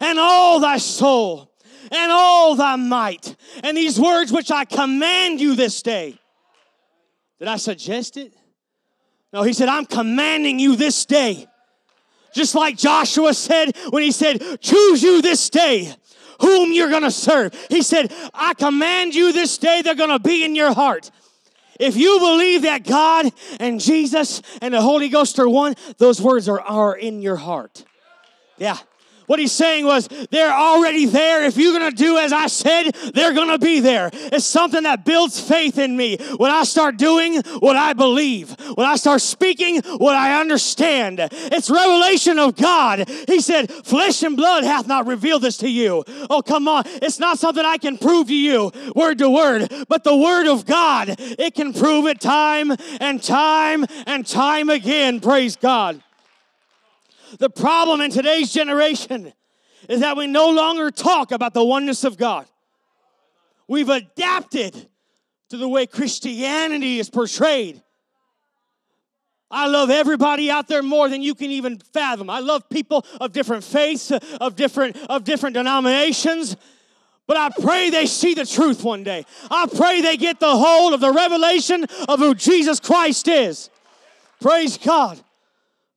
and 0.01 0.19
all 0.19 0.59
thy 0.59 0.77
soul 0.77 1.49
and 1.91 2.12
all 2.12 2.55
thy 2.55 2.75
might. 2.75 3.36
And 3.63 3.75
these 3.75 4.00
words 4.00 4.31
which 4.31 4.51
I 4.51 4.65
command 4.65 5.39
you 5.41 5.55
this 5.55 5.81
day. 5.81 6.17
Did 7.39 7.48
I 7.48 7.58
suggest 7.58 8.17
it? 8.17 8.34
No, 9.31 9.43
he 9.43 9.53
said, 9.53 9.69
I'm 9.69 9.86
commanding 9.86 10.60
you 10.60 10.75
this 10.75 11.05
day. 11.05 11.48
Just 12.34 12.55
like 12.55 12.77
Joshua 12.77 13.34
said 13.34 13.75
when 13.89 14.03
he 14.03 14.12
said, 14.12 14.41
Choose 14.62 15.01
you 15.01 15.22
this 15.22 15.50
day 15.50 15.93
whom 16.41 16.72
you're 16.72 16.89
going 16.89 17.03
to 17.03 17.12
serve. 17.12 17.53
He 17.69 17.81
said, 17.81 18.13
I 18.34 18.53
command 18.53 19.13
you 19.13 19.34
this 19.34 19.58
day, 19.58 19.81
they're 19.81 19.96
going 19.96 20.10
to 20.10 20.19
be 20.19 20.43
in 20.43 20.55
your 20.55 20.74
heart. 20.74 21.12
If 21.79 21.96
you 21.96 22.19
believe 22.19 22.63
that 22.63 22.84
God 22.84 23.31
and 23.60 23.79
Jesus 23.79 24.41
and 24.62 24.74
the 24.74 24.81
Holy 24.81 25.10
Ghost 25.10 25.39
are 25.39 25.48
one, 25.48 25.75
those 25.98 26.22
words 26.22 26.50
are, 26.50 26.60
are 26.60 26.96
in 26.96 27.22
your 27.22 27.38
heart. 27.38 27.86
Yeah. 28.58 28.77
What 29.29 29.38
he's 29.38 29.51
saying 29.51 29.86
was, 29.86 30.07
they're 30.31 30.51
already 30.51 31.05
there. 31.05 31.45
If 31.45 31.55
you're 31.55 31.77
going 31.77 31.91
to 31.91 31.95
do 31.95 32.17
as 32.17 32.33
I 32.33 32.48
said, 32.48 32.89
they're 33.13 33.36
going 33.36 33.50
to 33.50 33.59
be 33.59 33.79
there. 33.79 34.09
It's 34.12 34.43
something 34.43 34.81
that 34.81 35.05
builds 35.05 35.39
faith 35.39 35.77
in 35.77 35.95
me. 35.95 36.17
When 36.38 36.50
I 36.50 36.63
start 36.63 36.98
doing 36.98 37.39
what 37.59 37.75
I 37.75 37.93
believe, 37.93 38.55
when 38.74 38.88
I 38.88 38.95
start 38.95 39.21
speaking 39.21 39.83
what 40.00 40.15
I 40.15 40.41
understand, 40.41 41.19
it's 41.31 41.69
revelation 41.69 42.39
of 42.39 42.55
God. 42.55 43.07
He 43.27 43.39
said, 43.39 43.71
Flesh 43.71 44.24
and 44.24 44.36
blood 44.36 44.63
hath 44.63 44.88
not 44.88 45.05
revealed 45.05 45.43
this 45.43 45.57
to 45.57 45.69
you. 45.69 46.03
Oh, 46.31 46.41
come 46.41 46.67
on. 46.67 46.86
It's 46.88 47.19
not 47.19 47.38
something 47.38 47.63
I 47.63 47.77
can 47.77 48.00
prove 48.00 48.29
to 48.29 48.36
you 48.36 48.71
word 48.95 49.19
to 49.19 49.29
word, 49.29 49.71
but 49.88 50.03
the 50.03 50.17
word 50.17 50.48
of 50.48 50.65
God, 50.65 51.15
it 51.19 51.53
can 51.53 51.71
prove 51.71 52.07
it 52.07 52.19
time 52.19 52.71
and 53.00 53.21
time 53.21 53.86
and 54.07 54.25
time 54.25 54.71
again. 54.71 55.19
Praise 55.19 55.55
God. 55.55 56.01
The 57.38 57.50
problem 57.50 58.01
in 58.01 58.12
today's 58.12 58.51
generation 58.51 59.33
is 59.88 60.01
that 60.01 60.17
we 60.17 60.27
no 60.27 60.50
longer 60.50 60.91
talk 60.91 61.31
about 61.31 61.53
the 61.53 61.63
oneness 61.63 62.03
of 62.03 62.17
God. 62.17 62.45
We've 63.67 63.89
adapted 63.89 64.89
to 65.50 65.57
the 65.57 65.67
way 65.67 65.86
Christianity 65.86 67.00
is 67.00 67.09
portrayed. 67.09 67.81
I 69.51 69.67
love 69.67 69.89
everybody 69.89 70.51
out 70.51 70.67
there 70.67 70.83
more 70.83 71.09
than 71.09 71.21
you 71.24 71.33
can 71.33 71.50
even 71.50 71.79
fathom. 71.93 72.29
I 72.29 72.39
love 72.39 72.69
people 72.69 73.05
of 73.19 73.31
different 73.31 73.63
faiths, 73.63 74.12
of 74.12 74.55
different 74.55 74.95
of 75.09 75.24
different 75.24 75.55
denominations. 75.55 76.55
But 77.25 77.38
I 77.38 77.50
pray 77.62 77.89
they 77.89 78.05
see 78.05 78.33
the 78.33 78.45
truth 78.45 78.83
one 78.83 79.03
day. 79.03 79.25
I 79.51 79.67
pray 79.67 80.01
they 80.01 80.17
get 80.17 80.39
the 80.39 80.55
hold 80.55 80.93
of 80.93 81.00
the 81.00 81.12
revelation 81.12 81.86
of 82.07 82.19
who 82.19 82.33
Jesus 82.33 82.79
Christ 82.79 83.27
is. 83.27 83.69
Praise 84.41 84.77
God. 84.77 85.19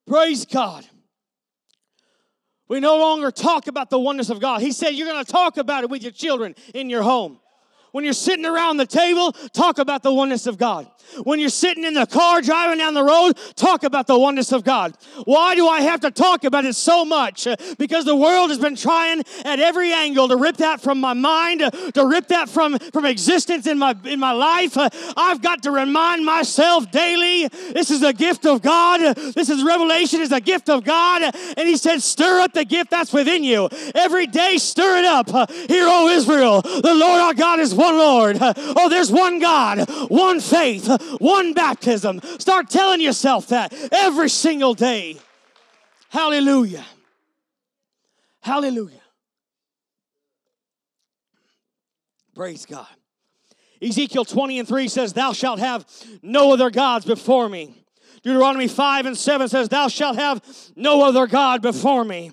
Praise 0.07 0.45
God. 0.45 0.87
We 2.73 2.81
no 2.81 2.97
longer 2.97 3.31
talk 3.31 3.67
about 3.67 3.91
the 3.91 3.99
oneness 3.99 4.31
of 4.31 4.41
God. 4.41 4.63
He 4.63 4.73
said 4.73 4.95
you're 4.95 5.07
going 5.07 5.23
to 5.23 5.31
talk 5.31 5.59
about 5.59 5.85
it 5.85 5.91
with 5.91 6.03
your 6.03 6.11
children 6.11 6.55
in 6.73 6.89
your 6.89 7.03
home. 7.03 7.39
When 7.93 8.05
you're 8.05 8.15
sitting 8.15 8.47
around 8.47 8.79
the 8.79 8.87
table, 8.87 9.33
talk 9.53 9.79
about 9.79 10.03
the 10.03 10.13
oneness 10.13 10.47
of 10.47 10.59
God. 10.59 10.87
When 11.25 11.39
you're 11.39 11.51
sitting 11.51 11.85
in 11.85 11.93
the 11.93 12.07
car 12.07 12.41
driving 12.41 12.79
down 12.79 12.95
the 12.95 13.03
road, 13.03 13.35
talk 13.55 13.85
about 13.85 14.07
the 14.07 14.19
oneness 14.19 14.51
of 14.53 14.65
God. 14.65 14.97
Why 15.25 15.55
do 15.55 15.69
I 15.69 15.83
have 15.83 16.01
to 16.01 16.11
talk 16.11 16.45
about 16.45 16.65
it 16.65 16.75
so 16.75 17.05
much? 17.05 17.47
Because 17.79 18.07
the 18.07 18.17
world 18.17 18.49
has 18.49 18.59
been 18.59 18.77
trying 18.77 19.23
at 19.45 19.61
every 19.61 19.93
angle 19.93 20.29
to 20.29 20.37
rip 20.37 20.57
that 20.59 20.81
from 20.81 21.01
my 21.01 21.13
mind, 21.13 21.61
to 21.61 22.07
rip 22.07 22.29
that 22.29 22.49
from, 22.49 22.79
from 22.79 23.05
existence 23.05 23.67
in 23.67 23.79
my 23.79 23.95
in 24.05 24.19
my 24.19 24.33
life. 24.33 24.73
I've 25.17 25.43
got 25.43 25.65
to 25.65 25.71
remind 25.71 26.25
myself 26.25 26.91
daily, 26.91 27.49
this 27.49 27.91
is 27.91 28.03
a 28.03 28.15
gift 28.15 28.47
of 28.47 28.63
God. 28.63 29.15
This 29.35 29.51
is 29.51 29.63
revelation 29.63 30.21
is 30.23 30.33
a 30.33 30.41
gift 30.41 30.71
of 30.71 30.83
God. 30.85 31.35
And 31.57 31.69
he 31.69 31.77
said, 31.77 32.01
stir 32.01 32.41
up 32.41 32.55
the 32.55 32.65
gift 32.65 32.91
that's 32.91 33.13
within 33.13 33.45
you. 33.45 33.69
Every 33.95 34.27
day, 34.27 34.57
stir 34.57 35.01
it 35.01 35.05
up. 35.05 35.29
Hear, 35.69 35.87
O 35.89 36.09
Israel, 36.09 36.63
the 36.63 36.95
Lord 36.95 37.21
our 37.21 37.35
God 37.35 37.61
is 37.61 37.75
one 37.83 37.99
Lord. 37.99 38.39
Oh, 38.41 38.89
there's 38.89 39.11
one 39.11 39.39
God, 39.39 39.89
one 40.09 40.41
faith, 40.41 40.89
one 41.19 41.53
baptism. 41.53 42.21
Start 42.39 42.71
telling 42.71 43.01
yourself 43.01 43.49
that 43.49 43.73
every 43.93 44.29
single 44.29 44.75
day. 44.75 45.17
Hallelujah. 46.09 46.85
Hallelujah. 48.41 49.01
Praise 52.35 52.67
God. 52.67 52.87
Ezekiel 53.81 54.25
20 54.25 54.61
and 54.61 54.69
3 54.69 54.89
says, 54.89 55.13
Thou 55.13 55.33
shalt 55.33 55.59
have 55.59 55.85
no 56.23 56.53
other 56.53 56.71
gods 56.71 57.05
before 57.05 57.49
me. 57.49 57.75
Deuteronomy 58.23 58.69
5 58.69 59.07
and 59.07 59.19
7 59.19 59.49
says, 59.49 59.69
Thou 59.69 59.89
shalt 59.89 60.17
have 60.17 60.41
no 60.77 61.03
other 61.05 61.27
God 61.27 61.63
before 61.63 62.05
me. 62.05 62.33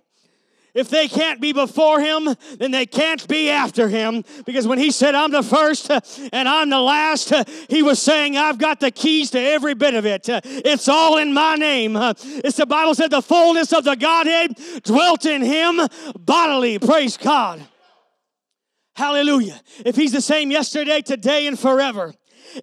If 0.79 0.87
they 0.89 1.09
can't 1.09 1.41
be 1.41 1.51
before 1.51 1.99
him, 1.99 2.29
then 2.57 2.71
they 2.71 2.85
can't 2.85 3.27
be 3.27 3.49
after 3.49 3.89
him. 3.89 4.23
Because 4.45 4.65
when 4.65 4.79
he 4.79 4.91
said, 4.91 5.13
I'm 5.13 5.31
the 5.31 5.43
first 5.43 5.91
uh, 5.91 5.99
and 6.31 6.47
I'm 6.47 6.69
the 6.69 6.79
last, 6.79 7.33
uh, 7.33 7.43
he 7.67 7.83
was 7.83 8.01
saying, 8.01 8.37
I've 8.37 8.57
got 8.57 8.79
the 8.79 8.89
keys 8.89 9.31
to 9.31 9.39
every 9.39 9.73
bit 9.73 9.93
of 9.93 10.05
it. 10.05 10.29
Uh, 10.29 10.39
it's 10.45 10.87
all 10.87 11.17
in 11.17 11.33
my 11.33 11.55
name. 11.55 11.97
It's 11.97 12.55
the 12.55 12.65
Bible 12.65 12.95
said 12.95 13.11
the 13.11 13.21
fullness 13.21 13.73
of 13.73 13.83
the 13.83 13.95
Godhead 13.95 14.57
dwelt 14.83 15.25
in 15.25 15.41
him 15.41 15.81
bodily. 16.17 16.79
Praise 16.79 17.17
God. 17.17 17.61
Hallelujah. 18.95 19.59
If 19.85 19.97
he's 19.97 20.13
the 20.13 20.21
same 20.21 20.49
yesterday, 20.49 21.01
today, 21.01 21.47
and 21.47 21.59
forever. 21.59 22.13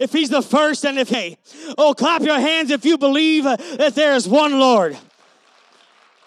If 0.00 0.12
he's 0.12 0.30
the 0.30 0.42
first 0.42 0.86
and 0.86 0.98
if 0.98 1.10
he, 1.10 1.36
oh, 1.76 1.92
clap 1.92 2.22
your 2.22 2.40
hands 2.40 2.70
if 2.70 2.86
you 2.86 2.96
believe 2.96 3.44
that 3.44 3.94
there 3.94 4.14
is 4.14 4.26
one 4.26 4.58
Lord. 4.58 4.96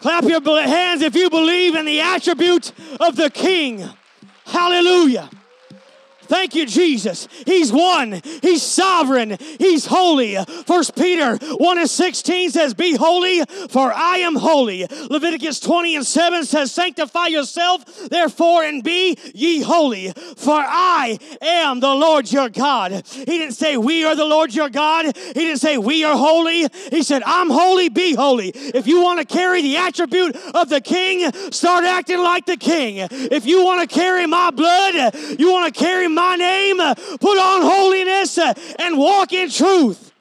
Clap 0.01 0.23
your 0.23 0.41
hands 0.61 1.01
if 1.01 1.15
you 1.15 1.29
believe 1.29 1.75
in 1.75 1.85
the 1.85 1.99
attributes 1.99 2.71
of 2.99 3.15
the 3.15 3.29
King. 3.29 3.87
Hallelujah. 4.45 5.29
Thank 6.29 6.53
you, 6.53 6.67
Jesus. 6.67 7.27
He's 7.47 7.73
one. 7.73 8.21
He's 8.43 8.61
sovereign. 8.61 9.35
He's 9.57 9.87
holy. 9.87 10.37
First 10.67 10.95
Peter 10.95 11.35
1 11.37 11.77
and 11.79 11.89
16 11.89 12.51
says, 12.51 12.75
Be 12.75 12.95
holy, 12.95 13.43
for 13.69 13.91
I 13.91 14.17
am 14.17 14.35
holy. 14.35 14.85
Leviticus 15.09 15.59
20 15.59 15.95
and 15.95 16.05
7 16.05 16.45
says, 16.45 16.71
Sanctify 16.71 17.27
yourself, 17.27 17.83
therefore, 18.09 18.63
and 18.63 18.83
be 18.83 19.17
ye 19.33 19.61
holy, 19.61 20.11
for 20.37 20.53
I 20.53 21.17
am 21.41 21.79
the 21.79 21.95
Lord 21.95 22.31
your 22.31 22.49
God. 22.49 22.91
He 23.07 23.25
didn't 23.25 23.55
say, 23.55 23.75
We 23.75 24.05
are 24.05 24.15
the 24.15 24.25
Lord 24.25 24.53
your 24.53 24.69
God. 24.69 25.17
He 25.17 25.33
didn't 25.33 25.57
say, 25.57 25.79
We 25.79 26.03
are 26.03 26.15
holy. 26.15 26.67
He 26.91 27.01
said, 27.01 27.23
I'm 27.25 27.49
holy, 27.49 27.89
be 27.89 28.13
holy. 28.13 28.49
If 28.53 28.85
you 28.85 29.01
want 29.01 29.19
to 29.19 29.25
carry 29.25 29.63
the 29.63 29.77
attribute 29.77 30.35
of 30.53 30.69
the 30.69 30.79
king, 30.79 31.31
start 31.51 31.85
acting 31.85 32.19
like 32.19 32.45
the 32.45 32.57
king. 32.57 33.07
If 33.09 33.47
you 33.47 33.65
want 33.65 33.89
to 33.89 33.95
carry 33.95 34.27
my 34.27 34.51
blood, 34.51 35.15
you 35.39 35.51
want 35.51 35.73
to 35.73 35.79
carry 35.79 36.07
my 36.07 36.18
name, 36.35 36.77
put 36.77 37.37
on 37.37 37.61
holiness, 37.61 38.37
and 38.37 38.97
walk 38.97 39.33
in 39.33 39.49
truth. 39.49 40.11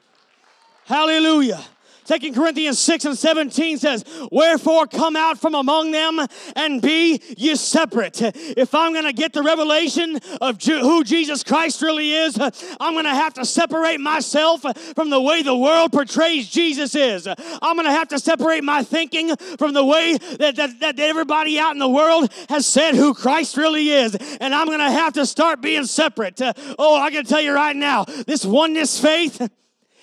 Hallelujah. 0.85 1.61
Second 2.09 2.33
Corinthians 2.33 2.79
6 2.79 3.05
and 3.05 3.15
17 3.15 3.77
says, 3.77 4.03
Wherefore 4.31 4.87
come 4.87 5.15
out 5.15 5.37
from 5.37 5.53
among 5.53 5.91
them 5.91 6.19
and 6.55 6.81
be 6.81 7.21
ye 7.37 7.55
separate. 7.55 8.19
If 8.19 8.73
I'm 8.73 8.93
going 8.93 9.05
to 9.05 9.13
get 9.13 9.31
the 9.31 9.43
revelation 9.43 10.17
of 10.41 10.59
who 10.59 11.03
Jesus 11.03 11.43
Christ 11.43 11.83
really 11.83 12.11
is, 12.11 12.35
I'm 12.79 12.93
going 12.93 13.05
to 13.05 13.11
have 13.11 13.35
to 13.35 13.45
separate 13.45 13.99
myself 13.99 14.61
from 14.95 15.11
the 15.11 15.21
way 15.21 15.43
the 15.43 15.55
world 15.55 15.91
portrays 15.91 16.49
Jesus 16.49 16.95
is. 16.95 17.27
I'm 17.27 17.75
going 17.75 17.85
to 17.85 17.91
have 17.91 18.07
to 18.07 18.17
separate 18.17 18.63
my 18.63 18.81
thinking 18.81 19.35
from 19.59 19.75
the 19.75 19.85
way 19.85 20.17
that, 20.39 20.55
that, 20.55 20.79
that 20.79 20.99
everybody 20.99 21.59
out 21.59 21.73
in 21.73 21.79
the 21.79 21.87
world 21.87 22.33
has 22.49 22.65
said 22.65 22.95
who 22.95 23.13
Christ 23.13 23.55
really 23.55 23.87
is. 23.87 24.15
And 24.41 24.55
I'm 24.55 24.65
going 24.65 24.79
to 24.79 24.89
have 24.89 25.13
to 25.13 25.27
start 25.27 25.61
being 25.61 25.85
separate. 25.85 26.41
Oh, 26.79 26.99
I 26.99 27.11
can 27.11 27.23
tell 27.23 27.41
you 27.41 27.53
right 27.53 27.75
now, 27.75 28.05
this 28.25 28.43
oneness 28.43 28.99
faith 28.99 29.47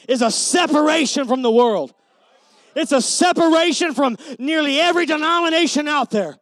is 0.08 0.22
a 0.22 0.30
separation 0.30 1.26
from 1.26 1.42
the 1.42 1.50
world. 1.50 1.92
It's 2.76 2.92
a 2.92 3.00
separation 3.00 3.94
from 3.94 4.16
nearly 4.38 4.78
every 4.78 5.06
denomination 5.06 5.88
out 5.88 6.10
there. 6.10 6.38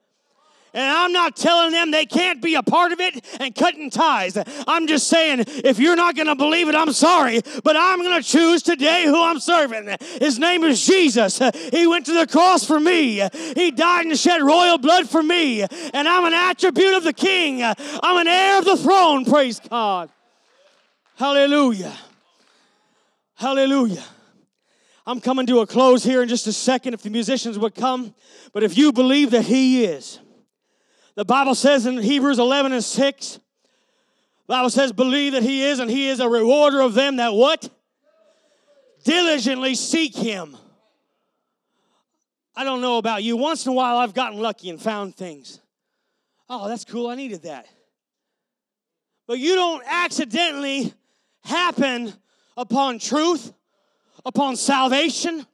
And 0.75 0.85
I'm 0.85 1.13
not 1.13 1.37
telling 1.37 1.71
them 1.71 1.93
they 1.93 2.05
can't 2.05 2.43
be 2.43 2.57
a 2.57 2.63
part 2.63 2.91
of 2.91 2.99
it 2.99 3.25
and 3.39 3.55
cutting 3.55 3.91
ties. 3.91 4.37
I'm 4.67 4.89
just 4.89 5.07
saying, 5.07 5.45
if 5.47 5.79
you're 5.79 5.95
not 5.95 6.17
going 6.17 6.27
to 6.27 6.35
believe 6.35 6.69
it, 6.69 6.75
I'm 6.75 6.93
sorry. 6.93 7.41
But 7.63 7.77
I'm 7.77 8.01
going 8.01 8.21
to 8.21 8.29
choose 8.29 8.61
today 8.61 9.05
who 9.05 9.23
I'm 9.23 9.39
serving. 9.39 9.97
His 10.19 10.41
name 10.41 10.65
is 10.65 10.85
Jesus. 10.85 11.39
He 11.71 11.87
went 11.87 12.07
to 12.07 12.13
the 12.13 12.27
cross 12.27 12.65
for 12.65 12.81
me, 12.81 13.23
He 13.55 13.71
died 13.71 14.07
and 14.07 14.19
shed 14.19 14.43
royal 14.43 14.79
blood 14.79 15.09
for 15.09 15.23
me. 15.23 15.63
And 15.63 16.09
I'm 16.09 16.25
an 16.25 16.35
attribute 16.35 16.95
of 16.95 17.05
the 17.05 17.13
King. 17.13 17.63
I'm 17.63 18.19
an 18.19 18.27
heir 18.27 18.59
of 18.59 18.65
the 18.65 18.77
throne. 18.77 19.25
Praise 19.25 19.61
God. 19.61 20.11
Hallelujah. 21.15 21.93
Hallelujah. 23.37 24.03
I'm 25.07 25.21
coming 25.21 25.47
to 25.47 25.61
a 25.61 25.67
close 25.67 26.03
here 26.03 26.23
in 26.23 26.29
just 26.29 26.47
a 26.47 26.53
second 26.53 26.95
if 26.95 27.03
the 27.03 27.11
musicians 27.11 27.59
would 27.59 27.75
come. 27.75 28.15
But 28.53 28.63
if 28.63 28.79
you 28.79 28.93
believe 28.93 29.33
that 29.33 29.45
He 29.45 29.85
is, 29.85 30.19
the 31.15 31.25
Bible 31.25 31.55
says 31.55 31.87
in 31.87 31.99
Hebrews 31.99 32.39
11 32.39 32.73
and 32.73 32.83
6, 32.83 33.41
Bible 34.47 34.71
says, 34.71 34.93
believe 34.93 35.33
that 35.33 35.43
He 35.43 35.63
is, 35.63 35.79
and 35.79 35.91
He 35.91 36.09
is 36.09 36.21
a 36.21 36.29
rewarder 36.29 36.81
of 36.81 36.95
them 36.95 37.17
that 37.17 37.35
what? 37.35 37.69
Diligently 39.05 39.75
seek 39.75 40.15
Him. 40.15 40.57
I 42.57 42.65
don't 42.65 42.81
know 42.81 42.99
about 42.99 43.23
you. 43.23 43.37
Once 43.37 43.67
in 43.67 43.73
a 43.73 43.75
while, 43.75 43.99
I've 43.99 44.15
gotten 44.15 44.41
lucky 44.41 44.71
and 44.71 44.81
found 44.81 45.17
things. 45.17 45.61
Oh, 46.49 46.69
that's 46.69 46.85
cool. 46.85 47.09
I 47.09 47.15
needed 47.15 47.43
that. 47.43 47.67
But 49.27 49.39
you 49.39 49.55
don't 49.55 49.83
accidentally 49.87 50.93
happen 51.43 52.13
upon 52.57 52.99
truth 52.99 53.53
upon 54.25 54.57
salvation, 54.57 55.47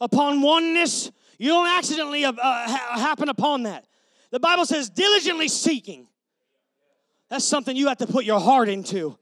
upon 0.00 0.40
oneness. 0.42 1.10
You 1.38 1.48
don't 1.48 1.68
accidentally 1.68 2.24
uh, 2.24 2.32
ha- 2.32 2.98
happen 2.98 3.28
upon 3.28 3.64
that. 3.64 3.84
The 4.30 4.40
Bible 4.40 4.66
says 4.66 4.90
diligently 4.90 5.48
seeking. 5.48 6.06
That's 7.28 7.44
something 7.44 7.76
you 7.76 7.88
have 7.88 7.98
to 7.98 8.06
put 8.06 8.24
your 8.24 8.40
heart 8.40 8.68
into 8.68 9.18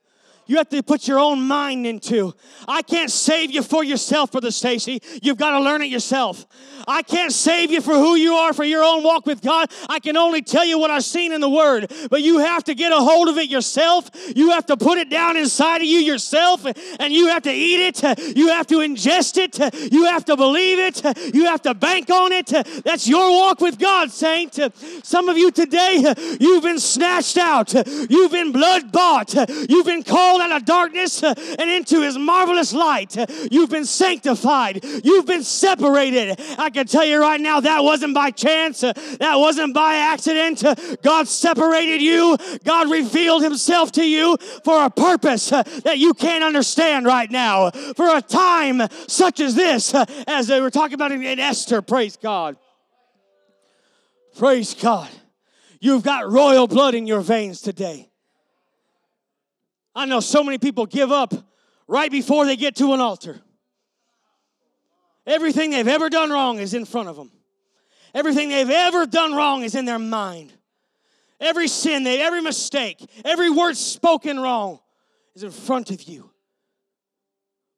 you 0.46 0.56
have 0.56 0.68
to 0.70 0.82
put 0.82 1.08
your 1.08 1.18
own 1.18 1.42
mind 1.42 1.86
into. 1.86 2.34
I 2.68 2.82
can't 2.82 3.10
save 3.10 3.50
you 3.50 3.62
for 3.62 3.84
yourself, 3.84 4.32
Brother 4.32 4.50
Stacy. 4.50 5.00
You've 5.22 5.38
got 5.38 5.50
to 5.50 5.60
learn 5.60 5.82
it 5.82 5.90
yourself. 5.90 6.46
I 6.88 7.02
can't 7.02 7.32
save 7.32 7.70
you 7.70 7.80
for 7.80 7.94
who 7.94 8.14
you 8.14 8.34
are 8.34 8.52
for 8.52 8.64
your 8.64 8.84
own 8.84 9.02
walk 9.02 9.26
with 9.26 9.42
God. 9.42 9.70
I 9.88 9.98
can 9.98 10.16
only 10.16 10.42
tell 10.42 10.64
you 10.64 10.78
what 10.78 10.90
I've 10.90 11.04
seen 11.04 11.32
in 11.32 11.40
the 11.40 11.50
Word. 11.50 11.92
But 12.10 12.22
you 12.22 12.38
have 12.38 12.64
to 12.64 12.74
get 12.74 12.92
a 12.92 12.98
hold 12.98 13.28
of 13.28 13.38
it 13.38 13.48
yourself. 13.48 14.10
You 14.36 14.50
have 14.50 14.66
to 14.66 14.76
put 14.76 14.98
it 14.98 15.10
down 15.10 15.36
inside 15.36 15.78
of 15.78 15.86
you 15.88 15.98
yourself, 15.98 16.64
and 16.64 17.12
you 17.12 17.28
have 17.28 17.42
to 17.42 17.52
eat 17.52 17.80
it. 17.80 18.36
You 18.36 18.48
have 18.48 18.66
to 18.68 18.76
ingest 18.76 19.36
it. 19.38 19.92
You 19.92 20.04
have 20.04 20.24
to 20.26 20.36
believe 20.36 20.78
it. 20.78 21.34
You 21.34 21.46
have 21.46 21.62
to 21.62 21.74
bank 21.74 22.10
on 22.10 22.32
it. 22.32 22.46
That's 22.84 23.08
your 23.08 23.30
walk 23.30 23.60
with 23.60 23.78
God, 23.78 24.10
saint. 24.10 24.58
Some 25.02 25.28
of 25.28 25.36
you 25.36 25.50
today, 25.50 26.14
you've 26.40 26.62
been 26.62 26.78
snatched 26.78 27.36
out. 27.36 27.74
You've 27.74 28.32
been 28.32 28.52
blood 28.52 28.92
bought. 28.92 29.34
You've 29.68 29.86
been 29.86 30.04
called 30.04 30.35
called 30.36 30.52
out 30.52 30.56
of 30.60 30.64
darkness 30.64 31.22
uh, 31.22 31.34
and 31.58 31.70
into 31.70 32.02
his 32.02 32.18
marvelous 32.18 32.72
light. 32.72 33.16
You've 33.50 33.70
been 33.70 33.84
sanctified. 33.84 34.84
You've 35.04 35.26
been 35.26 35.42
separated. 35.42 36.40
I 36.58 36.70
can 36.70 36.86
tell 36.86 37.04
you 37.04 37.20
right 37.20 37.40
now, 37.40 37.60
that 37.60 37.82
wasn't 37.82 38.14
by 38.14 38.30
chance. 38.30 38.80
That 38.80 39.36
wasn't 39.36 39.74
by 39.74 39.94
accident. 39.94 40.62
God 41.02 41.28
separated 41.28 42.02
you. 42.02 42.36
God 42.64 42.90
revealed 42.90 43.42
himself 43.42 43.92
to 43.92 44.08
you 44.08 44.36
for 44.64 44.84
a 44.84 44.90
purpose 44.90 45.52
uh, 45.52 45.62
that 45.84 45.98
you 45.98 46.14
can't 46.14 46.44
understand 46.44 47.06
right 47.06 47.30
now. 47.30 47.70
For 47.70 48.16
a 48.16 48.22
time 48.22 48.82
such 49.06 49.40
as 49.40 49.54
this, 49.54 49.94
uh, 49.94 50.04
as 50.26 50.46
they 50.46 50.60
were 50.60 50.70
talking 50.70 50.94
about 50.94 51.12
in 51.12 51.40
Esther. 51.40 51.82
Praise 51.82 52.16
God. 52.16 52.56
Praise 54.38 54.74
God. 54.74 55.08
You've 55.80 56.02
got 56.02 56.30
royal 56.30 56.66
blood 56.66 56.94
in 56.94 57.06
your 57.06 57.20
veins 57.20 57.60
today. 57.60 58.10
I 59.96 60.04
know 60.04 60.20
so 60.20 60.44
many 60.44 60.58
people 60.58 60.84
give 60.84 61.10
up 61.10 61.32
right 61.88 62.10
before 62.10 62.44
they 62.44 62.56
get 62.56 62.76
to 62.76 62.92
an 62.92 63.00
altar. 63.00 63.40
Everything 65.26 65.70
they've 65.70 65.88
ever 65.88 66.10
done 66.10 66.30
wrong 66.30 66.58
is 66.58 66.74
in 66.74 66.84
front 66.84 67.08
of 67.08 67.16
them. 67.16 67.32
Everything 68.14 68.50
they've 68.50 68.70
ever 68.70 69.06
done 69.06 69.34
wrong 69.34 69.62
is 69.62 69.74
in 69.74 69.86
their 69.86 69.98
mind. 69.98 70.52
Every 71.40 71.66
sin, 71.66 72.04
they, 72.04 72.20
every 72.20 72.42
mistake, 72.42 73.04
every 73.24 73.50
word 73.50 73.76
spoken 73.76 74.38
wrong 74.38 74.80
is 75.34 75.42
in 75.42 75.50
front 75.50 75.90
of 75.90 76.02
you. 76.02 76.30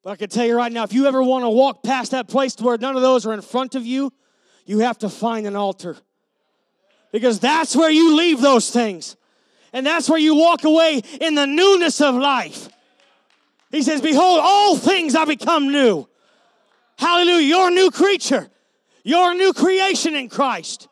But 0.02 0.10
I 0.10 0.16
can 0.16 0.28
tell 0.28 0.44
you 0.44 0.56
right 0.56 0.72
now, 0.72 0.82
if 0.82 0.92
you 0.92 1.06
ever 1.06 1.22
want 1.22 1.44
to 1.44 1.50
walk 1.50 1.82
past 1.84 2.10
that 2.10 2.28
place 2.28 2.54
to 2.56 2.64
where 2.64 2.78
none 2.78 2.96
of 2.96 3.02
those 3.02 3.26
are 3.26 3.32
in 3.32 3.42
front 3.42 3.76
of 3.76 3.86
you, 3.86 4.12
you 4.66 4.80
have 4.80 4.98
to 4.98 5.08
find 5.08 5.46
an 5.46 5.56
altar. 5.56 5.96
Because 7.12 7.40
that's 7.40 7.74
where 7.74 7.90
you 7.90 8.16
leave 8.16 8.40
those 8.40 8.70
things. 8.70 9.16
And 9.72 9.86
that's 9.86 10.08
where 10.08 10.18
you 10.18 10.34
walk 10.34 10.64
away 10.64 11.02
in 11.20 11.34
the 11.34 11.46
newness 11.46 12.00
of 12.00 12.14
life. 12.14 12.68
He 13.70 13.82
says, 13.82 14.00
Behold, 14.00 14.40
all 14.42 14.76
things 14.76 15.14
are 15.14 15.26
become 15.26 15.70
new. 15.70 16.08
Hallelujah. 16.98 17.46
You're 17.46 17.68
a 17.68 17.72
new 17.72 17.90
creature. 17.90 18.48
You're 19.04 19.32
a 19.32 19.34
new 19.34 19.52
creation 19.52 20.14
in 20.14 20.28
Christ. 20.28 20.88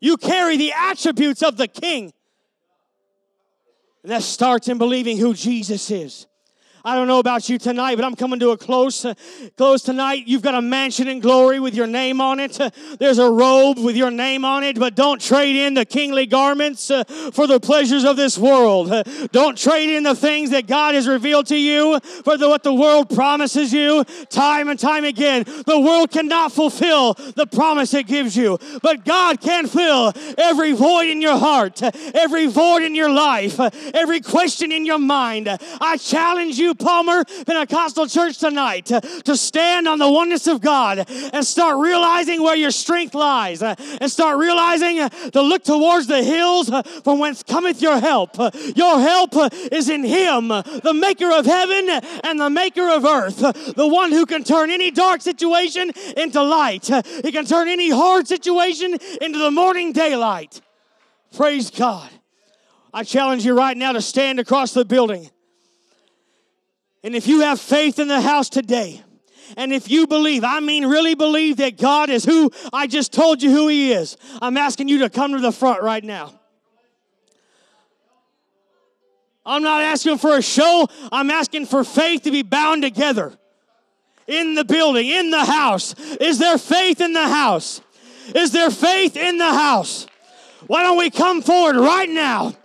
You 0.00 0.16
carry 0.16 0.56
the 0.56 0.72
attributes 0.72 1.42
of 1.42 1.56
the 1.56 1.68
King. 1.68 2.12
And 4.02 4.12
that 4.12 4.22
starts 4.22 4.68
in 4.68 4.78
believing 4.78 5.18
who 5.18 5.34
Jesus 5.34 5.90
is. 5.90 6.26
I 6.86 6.94
don't 6.94 7.08
know 7.08 7.18
about 7.18 7.48
you 7.48 7.58
tonight, 7.58 7.96
but 7.96 8.04
I'm 8.04 8.14
coming 8.14 8.38
to 8.38 8.50
a 8.50 8.56
close. 8.56 9.04
Uh, 9.04 9.14
close 9.56 9.82
tonight. 9.82 10.28
You've 10.28 10.42
got 10.42 10.54
a 10.54 10.62
mansion 10.62 11.08
in 11.08 11.18
glory 11.18 11.58
with 11.58 11.74
your 11.74 11.88
name 11.88 12.20
on 12.20 12.38
it. 12.38 12.60
Uh, 12.60 12.70
there's 13.00 13.18
a 13.18 13.28
robe 13.28 13.76
with 13.80 13.96
your 13.96 14.12
name 14.12 14.44
on 14.44 14.62
it, 14.62 14.78
but 14.78 14.94
don't 14.94 15.20
trade 15.20 15.56
in 15.56 15.74
the 15.74 15.84
kingly 15.84 16.26
garments 16.26 16.88
uh, 16.92 17.02
for 17.32 17.48
the 17.48 17.58
pleasures 17.58 18.04
of 18.04 18.16
this 18.16 18.38
world. 18.38 18.92
Uh, 18.92 19.02
don't 19.32 19.58
trade 19.58 19.90
in 19.90 20.04
the 20.04 20.14
things 20.14 20.50
that 20.50 20.68
God 20.68 20.94
has 20.94 21.08
revealed 21.08 21.46
to 21.46 21.56
you 21.56 21.98
for 22.24 22.38
the, 22.38 22.48
what 22.48 22.62
the 22.62 22.72
world 22.72 23.10
promises 23.12 23.72
you 23.72 24.04
time 24.30 24.68
and 24.68 24.78
time 24.78 25.04
again. 25.04 25.42
The 25.42 25.80
world 25.80 26.12
cannot 26.12 26.52
fulfill 26.52 27.14
the 27.14 27.48
promise 27.48 27.94
it 27.94 28.06
gives 28.06 28.36
you, 28.36 28.60
but 28.80 29.04
God 29.04 29.40
can 29.40 29.66
fill 29.66 30.12
every 30.38 30.70
void 30.70 31.08
in 31.08 31.20
your 31.20 31.36
heart, 31.36 31.82
every 32.14 32.46
void 32.46 32.84
in 32.84 32.94
your 32.94 33.10
life, 33.10 33.58
every 33.92 34.20
question 34.20 34.70
in 34.70 34.86
your 34.86 35.00
mind. 35.00 35.48
I 35.80 35.96
challenge 35.96 36.58
you 36.60 36.75
Palmer 36.76 37.24
Pentecostal 37.24 38.06
Church 38.06 38.38
tonight 38.38 38.86
to, 38.86 39.36
stand 39.36 39.86
on 39.86 39.98
the 39.98 40.10
oneness 40.10 40.46
of 40.46 40.60
God 40.60 41.04
and 41.08 41.44
start 41.44 41.78
realizing 41.78 42.42
where 42.42 42.56
your 42.56 42.70
strength 42.70 43.14
lies 43.14 43.62
uh, 43.62 43.74
and 44.00 44.10
start 44.10 44.38
realizing 44.38 44.98
uh, 44.98 45.08
to 45.08 45.42
look 45.42 45.62
towards 45.62 46.06
the 46.06 46.22
hills 46.22 46.70
uh, 46.70 46.82
from 46.82 47.18
whence 47.18 47.42
cometh 47.42 47.82
your 47.82 48.00
help. 48.00 48.36
Your 48.74 48.98
help 48.98 49.34
is 49.70 49.88
in 49.88 50.04
Him, 50.04 50.48
the 50.48 50.96
maker 50.98 51.30
of 51.30 51.44
heaven 51.44 52.00
and 52.24 52.40
the 52.40 52.50
maker 52.50 52.88
of 52.88 53.04
earth, 53.04 53.38
the 53.38 53.86
one 53.86 54.10
who 54.10 54.26
can 54.26 54.42
turn 54.42 54.70
any 54.70 54.90
dark 54.90 55.20
situation 55.20 55.92
into 56.16 56.42
light. 56.42 56.86
He 57.22 57.32
can 57.32 57.44
turn 57.44 57.68
any 57.68 57.90
hard 57.90 58.26
situation 58.26 58.96
into 59.20 59.38
the 59.38 59.50
morning 59.50 59.92
daylight. 59.92 60.60
Praise 61.36 61.70
God. 61.70 62.10
I 62.92 63.02
challenge 63.02 63.44
you 63.44 63.54
right 63.54 63.76
now 63.76 63.92
to 63.92 64.00
stand 64.00 64.40
across 64.40 64.72
the 64.72 64.84
building 64.84 65.30
and 67.02 67.14
if 67.14 67.26
you 67.26 67.40
have 67.40 67.60
faith 67.60 67.98
in 67.98 68.08
the 68.08 68.20
house 68.20 68.48
today, 68.48 69.02
and 69.56 69.72
if 69.72 69.90
you 69.90 70.06
believe, 70.06 70.42
I 70.44 70.60
mean 70.60 70.86
really 70.86 71.14
believe 71.14 71.58
that 71.58 71.78
God 71.78 72.10
is 72.10 72.24
who 72.24 72.50
I 72.72 72.86
just 72.86 73.12
told 73.12 73.42
you 73.42 73.50
who 73.50 73.68
He 73.68 73.92
is, 73.92 74.16
I'm 74.42 74.56
asking 74.56 74.88
you 74.88 74.98
to 75.00 75.10
come 75.10 75.32
to 75.32 75.38
the 75.38 75.52
front 75.52 75.82
right 75.82 76.02
now. 76.02 76.32
I'm 79.44 79.62
not 79.62 79.82
asking 79.82 80.18
for 80.18 80.36
a 80.36 80.42
show, 80.42 80.88
I'm 81.12 81.30
asking 81.30 81.66
for 81.66 81.84
faith 81.84 82.22
to 82.22 82.32
be 82.32 82.42
bound 82.42 82.82
together 82.82 83.32
in 84.26 84.54
the 84.54 84.64
building, 84.64 85.06
in 85.06 85.30
the 85.30 85.44
house. 85.44 85.94
Is 86.20 86.38
there 86.38 86.58
faith 86.58 87.00
in 87.00 87.12
the 87.12 87.28
house? 87.28 87.80
Is 88.34 88.50
there 88.50 88.70
faith 88.70 89.16
in 89.16 89.38
the 89.38 89.52
house? 89.52 90.06
Why 90.66 90.82
don't 90.82 90.98
we 90.98 91.10
come 91.10 91.42
forward 91.42 91.76
right 91.76 92.08
now? 92.08 92.56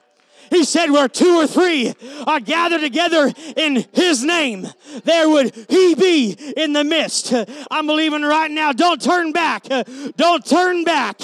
He 0.52 0.66
said, 0.66 0.92
Where 0.92 1.08
two 1.08 1.38
or 1.38 1.48
three 1.48 1.94
are 2.28 2.42
gathered 2.42 2.82
together 2.82 3.34
in 3.56 3.86
His 3.94 4.24
name, 4.24 4.68
there 5.06 5.30
would 5.30 5.56
He 5.70 5.96
be 5.96 6.36
in 6.58 6.74
the 6.74 6.84
midst. 6.84 7.34
I'm 7.72 7.88
believing 7.88 8.22
right 8.22 8.52
now. 8.52 8.74
Don't 8.74 9.02
turn 9.02 9.32
back. 9.32 9.66
Don't 10.18 10.46
turn 10.46 10.84
back. 10.84 11.22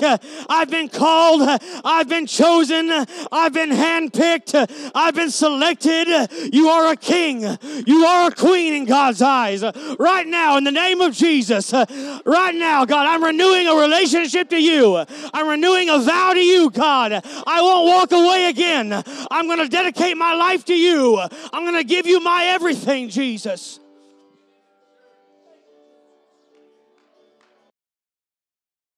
I've 0.50 0.70
been 0.70 0.88
called. 0.88 1.42
I've 1.84 2.08
been 2.08 2.26
chosen. 2.26 2.90
I've 3.32 3.54
been 3.54 3.70
handpicked. 3.70 4.92
I've 4.96 5.13
been 5.13 5.30
selected. 5.30 6.08
You 6.54 6.70
are 6.70 6.94
a 6.94 6.96
king. 6.96 7.42
You 7.86 8.06
are 8.06 8.30
a 8.30 8.32
queen 8.34 8.74
in 8.74 8.86
God's 8.86 9.22
eyes. 9.22 9.62
Right 10.00 10.26
now, 10.26 10.58
in 10.58 10.63
the 10.63 10.72
name 10.72 11.02
of 11.02 11.13
Jesus, 11.13 11.74
right 11.74 12.56
now, 12.56 12.86
God, 12.86 13.06
I'm 13.08 13.24
renewing 13.24 13.68
a 13.68 13.76
relationship 13.76 14.50
to 14.52 14.62
you. 14.62 15.04
I'm 15.34 15.48
renewing 15.50 15.90
a 15.90 16.00
vow 16.00 16.32
to 16.34 16.40
you, 16.40 16.70
God. 16.70 17.12
I 17.13 17.62
won't 17.62 17.88
walk 17.88 18.12
away 18.13 18.46
again. 18.46 19.04
I'm 19.32 19.47
going 19.47 19.60
to 19.60 19.67
dedicate 19.67 20.17
my 20.17 20.34
life 20.36 20.65
to 20.65 20.75
you. 20.75 21.19
I'm 21.53 21.63
going 21.63 21.75
to 21.75 21.84
give 21.84 22.06
you 22.06 22.19
my 22.19 22.45
everything, 22.45 23.10
Jesus. 23.10 23.80